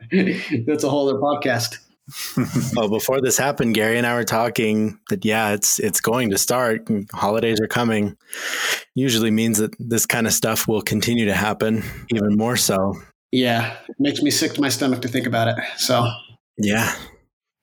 That's 0.65 0.85
a 0.85 0.89
whole 0.89 1.09
other 1.09 1.19
podcast. 1.19 1.79
well, 2.77 2.89
before 2.99 3.21
this 3.21 3.37
happened, 3.37 3.75
Gary 3.75 3.99
and 3.99 4.07
I 4.07 4.15
were 4.15 4.23
talking 4.23 5.01
that 5.09 5.25
yeah, 5.25 5.51
it's 5.51 5.81
it's 5.81 6.01
going 6.01 6.31
to 6.31 6.39
start. 6.39 6.89
Holidays 7.13 7.61
are 7.61 7.67
coming. 7.67 8.17
Usually 8.95 9.33
means 9.33 9.59
that 9.59 9.75
this 9.81 10.07
kind 10.07 10.29
of 10.29 10.33
stuff 10.33 10.69
will 10.69 10.83
continue 10.83 11.27
to 11.27 11.35
happen, 11.35 11.83
even 12.15 12.37
more 12.37 12.57
so. 12.57 12.95
Yeah, 13.33 13.77
it 13.89 13.97
makes 13.99 14.23
me 14.23 14.31
sick 14.31 14.55
to 14.55 14.61
my 14.61 14.69
stomach 14.69 15.03
to 15.03 15.09
think 15.09 15.27
about 15.27 15.49
it. 15.49 15.57
So 15.79 16.09
yeah, 16.59 16.95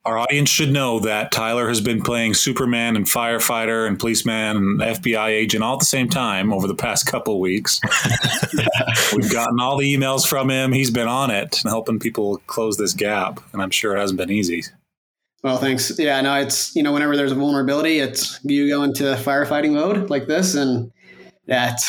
our 0.07 0.17
audience 0.17 0.49
should 0.49 0.71
know 0.71 0.99
that 1.01 1.33
Tyler 1.33 1.67
has 1.67 1.81
been 1.81 2.01
playing 2.01 2.33
Superman 2.33 2.95
and 2.95 3.05
firefighter 3.05 3.85
and 3.85 3.99
policeman 3.99 4.55
and 4.55 4.79
FBI 4.79 5.27
agent 5.27 5.63
all 5.63 5.73
at 5.73 5.79
the 5.79 5.85
same 5.85 6.07
time 6.07 6.53
over 6.53 6.65
the 6.65 6.75
past 6.75 7.05
couple 7.05 7.41
weeks. 7.41 7.81
We've 9.13 9.29
gotten 9.29 9.59
all 9.59 9.77
the 9.77 9.93
emails 9.93 10.25
from 10.25 10.49
him. 10.49 10.71
He's 10.71 10.91
been 10.91 11.09
on 11.09 11.29
it 11.29 11.61
and 11.61 11.69
helping 11.69 11.99
people 11.99 12.37
close 12.47 12.77
this 12.77 12.93
gap, 12.93 13.41
and 13.51 13.61
I'm 13.61 13.69
sure 13.69 13.97
it 13.97 13.99
hasn't 13.99 14.17
been 14.17 14.31
easy. 14.31 14.63
Well, 15.43 15.57
thanks. 15.57 15.99
Yeah, 15.99 16.21
no, 16.21 16.35
it's 16.35 16.73
you 16.73 16.83
know 16.83 16.93
whenever 16.93 17.17
there's 17.17 17.33
a 17.33 17.35
vulnerability, 17.35 17.99
it's 17.99 18.39
you 18.43 18.69
go 18.69 18.83
into 18.83 19.03
firefighting 19.03 19.73
mode 19.73 20.09
like 20.09 20.27
this, 20.27 20.55
and 20.55 20.89
that 21.47 21.81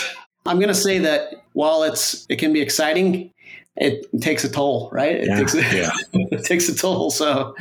I'm 0.45 0.59
gonna 0.59 0.75
say 0.75 0.99
that 0.99 1.45
while 1.53 1.85
it's 1.85 2.27
it 2.29 2.41
can 2.41 2.53
be 2.53 2.61
exciting, 2.61 3.33
it 3.79 4.07
takes 4.21 4.45
a 4.45 4.51
toll, 4.51 4.91
right? 4.93 5.17
It, 5.17 5.27
yeah. 5.29 5.37
takes, 5.39 5.55
a, 5.55 5.61
yeah. 5.61 5.91
it 6.13 6.45
takes 6.45 6.69
a 6.69 6.75
toll. 6.75 7.11
So 7.11 7.55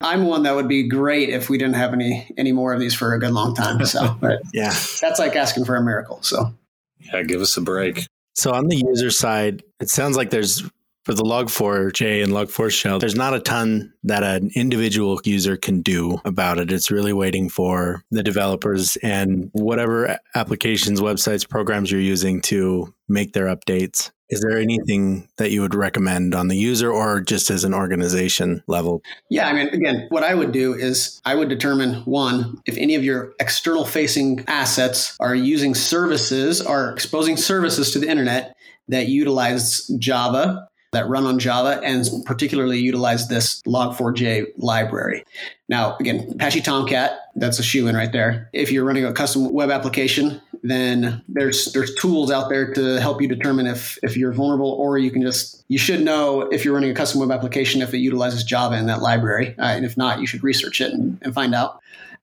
I'm 0.00 0.26
one 0.26 0.42
that 0.42 0.54
would 0.54 0.68
be 0.68 0.86
great 0.86 1.30
if 1.30 1.48
we 1.48 1.58
didn't 1.58 1.76
have 1.76 1.92
any 1.92 2.30
any 2.36 2.52
more 2.52 2.72
of 2.72 2.80
these 2.80 2.94
for 2.94 3.14
a 3.14 3.18
good 3.18 3.32
long 3.32 3.54
time. 3.54 3.84
So, 3.86 4.16
but 4.20 4.40
yeah, 4.52 4.74
that's 5.00 5.18
like 5.18 5.34
asking 5.34 5.64
for 5.64 5.76
a 5.76 5.82
miracle. 5.82 6.22
So, 6.22 6.54
yeah, 7.00 7.22
give 7.22 7.40
us 7.40 7.56
a 7.56 7.62
break. 7.62 8.06
So 8.34 8.52
on 8.52 8.66
the 8.66 8.76
user 8.76 9.10
side, 9.10 9.62
it 9.80 9.88
sounds 9.88 10.16
like 10.16 10.30
there's 10.30 10.62
for 11.04 11.12
the 11.12 11.22
log4j 11.22 12.22
and 12.22 12.32
log4 12.32 12.70
shell, 12.70 12.98
there's 12.98 13.14
not 13.14 13.34
a 13.34 13.40
ton 13.40 13.92
that 14.04 14.22
an 14.22 14.50
individual 14.54 15.20
user 15.24 15.56
can 15.56 15.82
do 15.82 16.18
about 16.24 16.58
it. 16.58 16.72
It's 16.72 16.90
really 16.90 17.12
waiting 17.12 17.50
for 17.50 18.02
the 18.10 18.22
developers 18.22 18.96
and 19.02 19.50
whatever 19.52 20.18
applications, 20.34 21.00
websites, 21.00 21.46
programs 21.46 21.90
you're 21.90 22.00
using 22.00 22.40
to 22.42 22.94
make 23.06 23.34
their 23.34 23.54
updates. 23.54 24.10
Is 24.30 24.40
there 24.40 24.58
anything 24.58 25.28
that 25.36 25.50
you 25.50 25.60
would 25.60 25.74
recommend 25.74 26.34
on 26.34 26.48
the 26.48 26.56
user 26.56 26.90
or 26.90 27.20
just 27.20 27.50
as 27.50 27.64
an 27.64 27.74
organization 27.74 28.62
level? 28.66 29.02
Yeah, 29.28 29.48
I 29.48 29.52
mean, 29.52 29.68
again, 29.68 30.06
what 30.08 30.22
I 30.22 30.34
would 30.34 30.50
do 30.50 30.72
is 30.72 31.20
I 31.24 31.34
would 31.34 31.48
determine 31.48 31.96
one, 32.04 32.58
if 32.66 32.76
any 32.78 32.94
of 32.94 33.04
your 33.04 33.34
external 33.38 33.84
facing 33.84 34.44
assets 34.48 35.16
are 35.20 35.34
using 35.34 35.74
services, 35.74 36.60
are 36.62 36.90
exposing 36.90 37.36
services 37.36 37.92
to 37.92 37.98
the 37.98 38.08
internet 38.08 38.56
that 38.88 39.08
utilize 39.08 39.86
Java 39.98 40.68
that 40.94 41.08
run 41.08 41.26
on 41.26 41.38
Java 41.38 41.80
and 41.82 42.06
particularly 42.24 42.78
utilize 42.78 43.28
this 43.28 43.60
log4j 43.62 44.46
library. 44.56 45.24
Now, 45.68 45.96
again, 45.98 46.28
Apache 46.32 46.62
Tomcat, 46.62 47.18
that's 47.34 47.58
a 47.58 47.62
shoe 47.62 47.88
in 47.88 47.96
right 47.96 48.12
there. 48.12 48.48
If 48.52 48.70
you're 48.72 48.84
running 48.84 49.04
a 49.04 49.12
custom 49.12 49.52
web 49.52 49.70
application, 49.70 50.40
then 50.64 51.22
there's 51.28 51.66
there's 51.72 51.94
tools 51.94 52.30
out 52.30 52.48
there 52.48 52.72
to 52.72 52.98
help 52.98 53.20
you 53.20 53.28
determine 53.28 53.66
if 53.66 53.98
if 54.02 54.16
you're 54.16 54.32
vulnerable 54.32 54.70
or 54.70 54.96
you 54.96 55.10
can 55.10 55.20
just 55.20 55.62
you 55.68 55.76
should 55.76 56.00
know 56.02 56.40
if 56.40 56.64
you're 56.64 56.72
running 56.72 56.90
a 56.90 56.94
custom 56.94 57.20
web 57.20 57.30
application 57.30 57.82
if 57.82 57.92
it 57.92 57.98
utilizes 57.98 58.42
Java 58.42 58.76
in 58.76 58.86
that 58.86 59.02
library. 59.02 59.54
Uh, 59.58 59.64
and 59.64 59.84
if 59.84 59.98
not, 59.98 60.20
you 60.20 60.26
should 60.26 60.42
research 60.42 60.80
it 60.80 60.90
and, 60.92 61.18
and 61.20 61.34
find 61.34 61.54
out. 61.54 61.80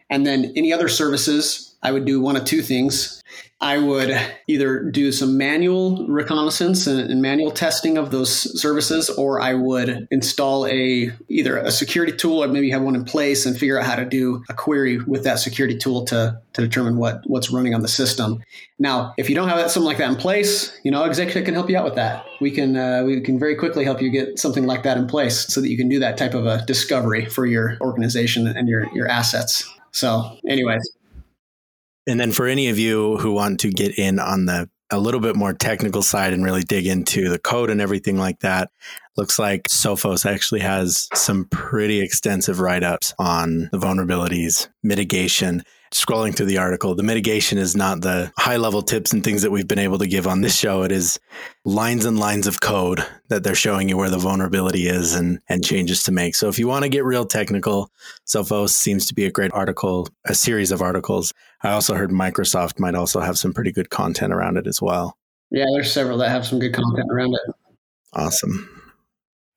And 0.10 0.26
then 0.26 0.52
any 0.56 0.74
other 0.74 0.90
services, 0.90 1.76
I 1.84 1.92
would 1.92 2.06
do 2.06 2.20
one 2.20 2.36
of 2.36 2.44
two 2.44 2.64
things. 2.64 3.21
I 3.62 3.78
would 3.78 4.20
either 4.48 4.80
do 4.80 5.12
some 5.12 5.38
manual 5.38 6.08
reconnaissance 6.08 6.88
and, 6.88 7.00
and, 7.00 7.22
manual 7.22 7.52
testing 7.52 7.96
of 7.96 8.10
those 8.10 8.60
services, 8.60 9.08
or 9.08 9.40
I 9.40 9.54
would 9.54 10.08
install 10.10 10.66
a 10.66 11.12
either 11.30 11.58
a 11.58 11.70
security 11.70 12.12
tool 12.12 12.44
or 12.44 12.48
maybe 12.48 12.72
have 12.72 12.82
one 12.82 12.96
in 12.96 13.06
place 13.06 13.46
and 13.46 13.56
figure 13.56 13.78
out 13.78 13.86
how 13.86 13.96
to 13.96 14.06
do 14.06 14.44
a 14.50 14.56
query 14.56 14.98
with 14.98 15.24
that 15.26 15.38
security 15.38 15.78
tool 15.78 16.06
to 16.06 16.42
to 16.54 16.62
determine 16.62 16.98
what 16.98 17.22
what's 17.28 17.52
running 17.52 17.76
on 17.76 17.84
the 17.84 17.88
system. 17.88 18.44
Now, 18.80 19.14
if 19.18 19.30
you 19.30 19.36
don't 19.36 19.48
have 19.48 19.60
that, 19.60 19.70
something 19.70 19.86
like 19.86 20.00
that 20.00 20.10
in 20.10 20.16
place, 20.16 20.76
you 20.84 20.90
know, 20.90 21.08
Executech 21.08 21.46
can 21.46 21.54
help 21.54 21.70
you 21.70 21.78
out 21.78 21.86
with 21.86 21.96
that. 21.96 22.26
We 22.42 22.50
can 22.50 22.76
uh, 22.76 23.04
we 23.06 23.22
can 23.22 23.38
very 23.38 23.56
quickly 23.56 23.84
help 23.84 24.02
you 24.02 24.10
get 24.10 24.40
something 24.40 24.66
like 24.66 24.82
that 24.84 24.98
in 24.98 25.06
place 25.06 25.46
so 25.54 25.62
that 25.62 25.70
you 25.70 25.78
can 25.78 25.88
do 25.88 26.00
that 26.00 26.18
type 26.18 26.34
of 26.34 26.48
a 26.48 26.66
discovery 26.66 27.26
for 27.26 27.46
your 27.46 27.78
organization 27.80 28.48
and 28.48 28.68
your 28.68 28.88
your 28.96 29.08
assets. 29.08 29.72
So, 29.92 30.36
anyways. 30.50 31.01
And 32.08 32.20
then 32.20 32.32
for 32.32 32.48
any 32.48 32.70
of 32.70 32.80
you 32.80 33.18
who 33.18 33.32
want 33.32 33.60
to 33.62 33.70
get 33.70 33.98
in 33.98 34.20
on 34.20 34.46
the 34.46 34.70
a 34.94 35.00
little 35.00 35.22
bit 35.22 35.38
more 35.38 35.54
technical 35.54 36.02
side 36.02 36.34
and 36.34 36.44
really 36.44 36.64
dig 36.64 36.86
into 36.86 37.30
the 37.30 37.40
code 37.40 37.70
and 37.70 37.80
everything 37.80 38.18
like 38.18 38.40
that, 38.40 38.70
looks 39.16 39.40
like 39.40 39.64
Sophos 39.70 40.26
actually 40.26 40.60
has 40.60 41.08
some 41.14 41.46
pretty 41.46 42.02
extensive 42.02 42.60
write 42.60 42.84
ups 42.84 43.14
on 43.18 43.70
the 43.72 43.78
vulnerabilities, 43.78 44.68
mitigation, 44.84 45.64
scrolling 45.92 46.36
through 46.36 46.48
the 46.48 46.58
article, 46.58 46.96
the 46.96 47.04
mitigation 47.04 47.58
is 47.58 47.76
not 47.76 48.02
the 48.02 48.32
high 48.38 48.58
level 48.58 48.82
tips 48.82 49.14
and 49.14 49.24
things 49.24 49.42
that 49.42 49.52
we've 49.52 49.68
been 49.68 49.80
able 49.80 49.98
to 49.98 50.08
give 50.08 50.26
on 50.26 50.42
this 50.42 50.56
show. 50.56 50.84
It 50.84 50.92
is 50.92 51.20
lines 51.66 52.06
and 52.06 52.18
lines 52.18 52.48
of 52.48 52.62
code 52.62 53.06
that 53.30 53.44
they're 53.44 53.56
showing 53.56 53.90
you 53.90 53.98
where 53.98 54.10
the 54.10 54.18
vulnerability 54.18 54.88
is 54.88 55.14
and, 55.14 55.40
and 55.50 55.64
changes 55.64 56.04
to 56.04 56.12
make. 56.12 56.36
So 56.36 56.48
if 56.48 56.58
you 56.58 56.68
want 56.68 56.84
to 56.84 56.90
get 56.90 57.04
real 57.04 57.26
technical, 57.26 57.92
Sophos 58.26 58.70
seems 58.70 59.06
to 59.08 59.14
be 59.14 59.26
a 59.26 59.32
great 59.32 59.52
article, 59.54 60.08
a 60.26 60.34
series 60.34 60.72
of 60.72 60.82
articles. 60.82 61.34
I 61.62 61.72
also 61.72 61.96
heard 61.96 62.12
Microsoft 62.12 62.80
might 62.80 62.96
also 62.96 63.20
have 63.20 63.38
some 63.38 63.54
pretty 63.54 63.72
good 63.72 63.90
content 63.90 64.34
around 64.34 64.58
it 64.58 64.68
as 64.68 64.82
well. 64.82 65.18
Yeah, 65.52 65.66
there's 65.74 65.92
several 65.92 66.18
that 66.20 66.30
have 66.30 66.48
some 66.48 66.60
good 66.60 66.74
content 66.74 67.12
around 67.12 67.34
it. 67.34 67.56
Awesome. 68.14 68.70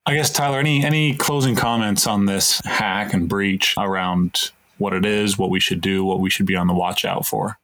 I 0.06 0.14
guess 0.14 0.30
Tyler, 0.30 0.58
any 0.58 0.84
any 0.84 1.14
closing 1.14 1.56
comments 1.56 2.06
on 2.06 2.26
this 2.26 2.60
hack 2.60 3.14
and 3.14 3.26
breach 3.26 3.74
around 3.78 4.50
what 4.78 4.92
it 4.92 5.04
is, 5.04 5.38
what 5.38 5.50
we 5.50 5.60
should 5.60 5.80
do, 5.80 6.04
what 6.04 6.20
we 6.20 6.30
should 6.30 6.46
be 6.46 6.56
on 6.56 6.66
the 6.66 6.74
watch 6.74 7.04
out 7.04 7.26
for? 7.26 7.58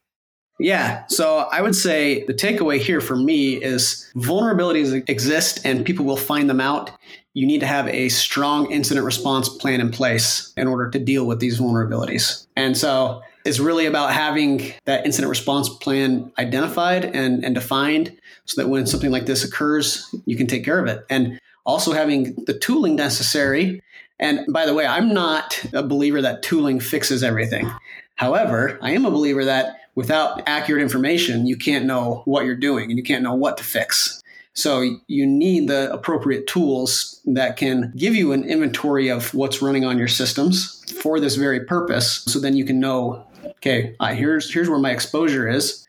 Yeah. 0.59 1.05
So 1.07 1.47
I 1.51 1.61
would 1.61 1.75
say 1.75 2.23
the 2.25 2.33
takeaway 2.33 2.79
here 2.79 3.01
for 3.01 3.15
me 3.15 3.55
is 3.55 4.09
vulnerabilities 4.15 5.09
exist 5.09 5.59
and 5.65 5.83
people 5.83 6.05
will 6.05 6.17
find 6.17 6.49
them 6.49 6.61
out. 6.61 6.91
You 7.33 7.47
need 7.47 7.61
to 7.61 7.67
have 7.67 7.87
a 7.87 8.09
strong 8.09 8.71
incident 8.71 9.05
response 9.05 9.49
plan 9.49 9.81
in 9.81 9.89
place 9.89 10.53
in 10.57 10.67
order 10.67 10.89
to 10.91 10.99
deal 10.99 11.25
with 11.25 11.39
these 11.39 11.59
vulnerabilities. 11.59 12.45
And 12.55 12.77
so 12.77 13.23
it's 13.43 13.59
really 13.59 13.87
about 13.87 14.13
having 14.13 14.73
that 14.85 15.03
incident 15.05 15.29
response 15.29 15.67
plan 15.67 16.31
identified 16.37 17.05
and, 17.05 17.43
and 17.43 17.55
defined 17.55 18.15
so 18.45 18.61
that 18.61 18.69
when 18.69 18.85
something 18.85 19.09
like 19.09 19.25
this 19.25 19.43
occurs, 19.43 20.13
you 20.25 20.37
can 20.37 20.45
take 20.45 20.63
care 20.63 20.77
of 20.77 20.85
it. 20.87 21.03
And 21.09 21.39
also 21.65 21.93
having 21.93 22.35
the 22.45 22.57
tooling 22.57 22.95
necessary 22.95 23.81
and 24.21 24.45
by 24.53 24.65
the 24.65 24.73
way, 24.73 24.85
I'm 24.85 25.13
not 25.13 25.63
a 25.73 25.83
believer 25.83 26.21
that 26.21 26.43
tooling 26.43 26.79
fixes 26.79 27.23
everything. 27.23 27.69
However, 28.15 28.77
I 28.81 28.91
am 28.91 29.03
a 29.03 29.11
believer 29.11 29.43
that 29.45 29.77
without 29.95 30.43
accurate 30.47 30.83
information, 30.83 31.47
you 31.47 31.57
can't 31.57 31.85
know 31.85 32.21
what 32.25 32.45
you're 32.45 32.55
doing 32.55 32.89
and 32.89 32.97
you 32.97 33.03
can't 33.03 33.23
know 33.23 33.33
what 33.33 33.57
to 33.57 33.63
fix. 33.63 34.21
So 34.53 34.97
you 35.07 35.25
need 35.25 35.67
the 35.67 35.91
appropriate 35.91 36.45
tools 36.45 37.19
that 37.25 37.57
can 37.57 37.93
give 37.95 38.15
you 38.15 38.31
an 38.31 38.43
inventory 38.43 39.09
of 39.09 39.33
what's 39.33 39.61
running 39.61 39.85
on 39.85 39.97
your 39.97 40.09
systems 40.09 40.83
for 41.01 41.19
this 41.19 41.35
very 41.35 41.61
purpose. 41.61 42.23
So 42.25 42.39
then 42.39 42.55
you 42.55 42.65
can 42.65 42.79
know, 42.79 43.25
okay, 43.57 43.95
here's 44.11 44.53
here's 44.53 44.69
where 44.69 44.79
my 44.79 44.91
exposure 44.91 45.49
is 45.49 45.80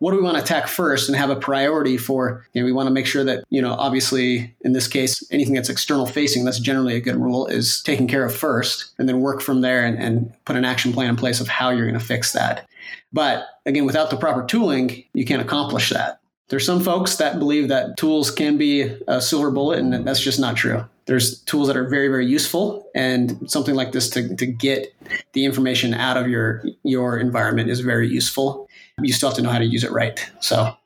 what 0.00 0.10
do 0.12 0.16
we 0.16 0.22
want 0.22 0.36
to 0.36 0.42
attack 0.42 0.66
first 0.66 1.08
and 1.08 1.16
have 1.16 1.30
a 1.30 1.36
priority 1.36 1.96
for? 1.96 2.46
You 2.52 2.60
know 2.60 2.66
we 2.66 2.72
want 2.72 2.88
to 2.88 2.92
make 2.92 3.06
sure 3.06 3.22
that 3.22 3.44
you 3.50 3.62
know 3.62 3.72
obviously 3.72 4.54
in 4.62 4.72
this 4.72 4.88
case 4.88 5.22
anything 5.30 5.54
that's 5.54 5.68
external 5.68 6.06
facing 6.06 6.44
that's 6.44 6.58
generally 6.58 6.96
a 6.96 7.00
good 7.00 7.16
rule 7.16 7.46
is 7.46 7.82
taken 7.82 8.08
care 8.08 8.24
of 8.24 8.34
first 8.34 8.92
and 8.98 9.08
then 9.08 9.20
work 9.20 9.40
from 9.40 9.60
there 9.60 9.84
and, 9.84 9.98
and 9.98 10.32
put 10.44 10.56
an 10.56 10.64
action 10.64 10.92
plan 10.92 11.10
in 11.10 11.16
place 11.16 11.40
of 11.40 11.48
how 11.48 11.70
you're 11.70 11.86
going 11.86 11.98
to 11.98 12.04
fix 12.04 12.32
that. 12.32 12.66
But 13.12 13.46
again 13.66 13.84
without 13.84 14.10
the 14.10 14.16
proper 14.16 14.44
tooling 14.44 15.04
you 15.12 15.24
can't 15.24 15.42
accomplish 15.42 15.90
that 15.90 16.19
there's 16.50 16.66
some 16.66 16.80
folks 16.80 17.16
that 17.16 17.38
believe 17.38 17.68
that 17.68 17.96
tools 17.96 18.30
can 18.30 18.58
be 18.58 18.82
a 19.08 19.20
silver 19.20 19.50
bullet 19.50 19.78
and 19.78 20.06
that's 20.06 20.20
just 20.20 20.38
not 20.38 20.56
true 20.56 20.84
there's 21.06 21.40
tools 21.42 21.66
that 21.66 21.76
are 21.76 21.88
very 21.88 22.08
very 22.08 22.26
useful 22.26 22.88
and 22.94 23.50
something 23.50 23.74
like 23.74 23.92
this 23.92 24.10
to, 24.10 24.36
to 24.36 24.46
get 24.46 24.94
the 25.32 25.44
information 25.44 25.94
out 25.94 26.16
of 26.16 26.28
your 26.28 26.62
your 26.82 27.18
environment 27.18 27.70
is 27.70 27.80
very 27.80 28.08
useful 28.08 28.68
you 29.02 29.12
still 29.12 29.30
have 29.30 29.36
to 29.36 29.42
know 29.42 29.50
how 29.50 29.58
to 29.58 29.64
use 29.64 29.84
it 29.84 29.92
right. 29.92 30.30
So, 30.40 30.76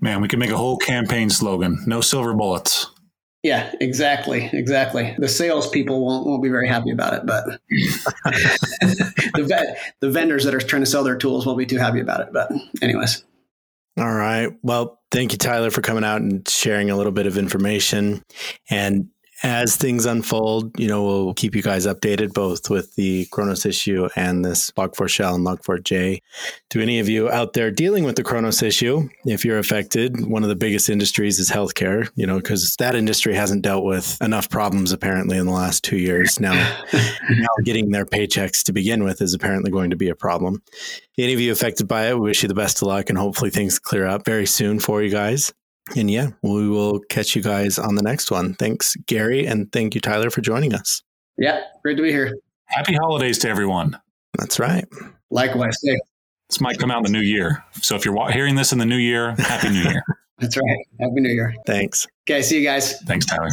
man, 0.00 0.20
we 0.20 0.28
can 0.28 0.38
make 0.38 0.50
a 0.50 0.56
whole 0.56 0.76
campaign 0.76 1.30
slogan: 1.30 1.82
"No 1.86 2.00
silver 2.00 2.34
bullets." 2.34 2.86
Yeah, 3.42 3.72
exactly, 3.80 4.50
exactly. 4.52 5.14
The 5.18 5.28
salespeople 5.28 6.04
won't 6.04 6.26
won't 6.26 6.42
be 6.42 6.50
very 6.50 6.68
happy 6.68 6.90
about 6.90 7.14
it, 7.14 7.26
but 7.26 7.44
the 9.34 9.46
vet, 9.48 9.94
the 10.00 10.10
vendors 10.10 10.44
that 10.44 10.54
are 10.54 10.60
trying 10.60 10.82
to 10.82 10.90
sell 10.90 11.04
their 11.04 11.16
tools 11.16 11.46
won't 11.46 11.58
be 11.58 11.66
too 11.66 11.78
happy 11.78 12.00
about 12.00 12.20
it. 12.20 12.28
But, 12.32 12.52
anyways. 12.82 13.24
All 13.98 14.12
right. 14.12 14.50
Well, 14.62 15.00
thank 15.10 15.32
you, 15.32 15.38
Tyler, 15.38 15.70
for 15.70 15.82
coming 15.82 16.04
out 16.04 16.22
and 16.22 16.48
sharing 16.48 16.90
a 16.90 16.96
little 16.96 17.12
bit 17.12 17.26
of 17.26 17.36
information. 17.36 18.22
And 18.70 19.08
as 19.42 19.76
things 19.76 20.04
unfold, 20.04 20.78
you 20.78 20.86
know, 20.86 21.02
we'll 21.02 21.34
keep 21.34 21.54
you 21.54 21.62
guys 21.62 21.86
updated 21.86 22.34
both 22.34 22.68
with 22.68 22.94
the 22.96 23.26
Kronos 23.26 23.64
issue 23.64 24.08
and 24.14 24.44
this 24.44 24.70
Log4 24.72 25.08
Shell 25.08 25.34
and 25.36 25.46
Log4j. 25.46 26.20
To 26.70 26.80
any 26.80 26.98
of 26.98 27.08
you 27.08 27.30
out 27.30 27.54
there 27.54 27.70
dealing 27.70 28.04
with 28.04 28.16
the 28.16 28.22
Kronos 28.22 28.62
issue, 28.62 29.08
if 29.24 29.44
you're 29.44 29.58
affected, 29.58 30.26
one 30.26 30.42
of 30.42 30.50
the 30.50 30.56
biggest 30.56 30.90
industries 30.90 31.38
is 31.38 31.50
healthcare, 31.50 32.10
you 32.16 32.26
know, 32.26 32.36
because 32.36 32.76
that 32.76 32.94
industry 32.94 33.34
hasn't 33.34 33.62
dealt 33.62 33.84
with 33.84 34.20
enough 34.20 34.50
problems 34.50 34.92
apparently 34.92 35.38
in 35.38 35.46
the 35.46 35.52
last 35.52 35.84
two 35.84 35.98
years. 35.98 36.38
Now, 36.38 36.52
now 36.92 37.48
getting 37.64 37.90
their 37.90 38.04
paychecks 38.06 38.62
to 38.64 38.72
begin 38.72 39.04
with 39.04 39.22
is 39.22 39.32
apparently 39.32 39.70
going 39.70 39.90
to 39.90 39.96
be 39.96 40.10
a 40.10 40.14
problem. 40.14 40.62
Any 41.16 41.32
of 41.32 41.40
you 41.40 41.50
affected 41.52 41.88
by 41.88 42.08
it, 42.08 42.14
we 42.14 42.28
wish 42.28 42.42
you 42.42 42.48
the 42.48 42.54
best 42.54 42.82
of 42.82 42.88
luck 42.88 43.08
and 43.08 43.18
hopefully 43.18 43.50
things 43.50 43.78
clear 43.78 44.06
up 44.06 44.24
very 44.24 44.46
soon 44.46 44.80
for 44.80 45.02
you 45.02 45.10
guys. 45.10 45.52
And 45.96 46.10
yeah, 46.10 46.30
we 46.42 46.68
will 46.68 47.00
catch 47.08 47.34
you 47.34 47.42
guys 47.42 47.78
on 47.78 47.94
the 47.94 48.02
next 48.02 48.30
one. 48.30 48.54
Thanks, 48.54 48.96
Gary. 49.06 49.46
And 49.46 49.70
thank 49.72 49.94
you, 49.94 50.00
Tyler, 50.00 50.30
for 50.30 50.40
joining 50.40 50.74
us. 50.74 51.02
Yeah, 51.36 51.62
great 51.82 51.96
to 51.96 52.02
be 52.02 52.10
here. 52.10 52.36
Happy 52.66 52.94
holidays 52.94 53.38
to 53.38 53.48
everyone. 53.48 53.98
That's 54.38 54.58
right. 54.58 54.84
Likewise. 55.30 55.76
Hey. 55.82 55.98
This 56.48 56.60
might 56.60 56.78
come 56.78 56.90
out 56.90 56.98
in 56.98 57.12
the 57.12 57.18
new 57.18 57.24
year. 57.24 57.64
So 57.74 57.94
if 57.94 58.04
you're 58.04 58.30
hearing 58.32 58.56
this 58.56 58.72
in 58.72 58.78
the 58.78 58.84
new 58.84 58.96
year, 58.96 59.36
Happy 59.38 59.68
New 59.68 59.82
Year. 59.82 60.02
That's 60.38 60.56
right. 60.56 60.86
Happy 60.98 61.20
New 61.20 61.30
Year. 61.32 61.54
Thanks. 61.64 62.06
Okay, 62.28 62.42
see 62.42 62.58
you 62.58 62.64
guys. 62.64 63.00
Thanks, 63.02 63.26
Tyler. 63.26 63.50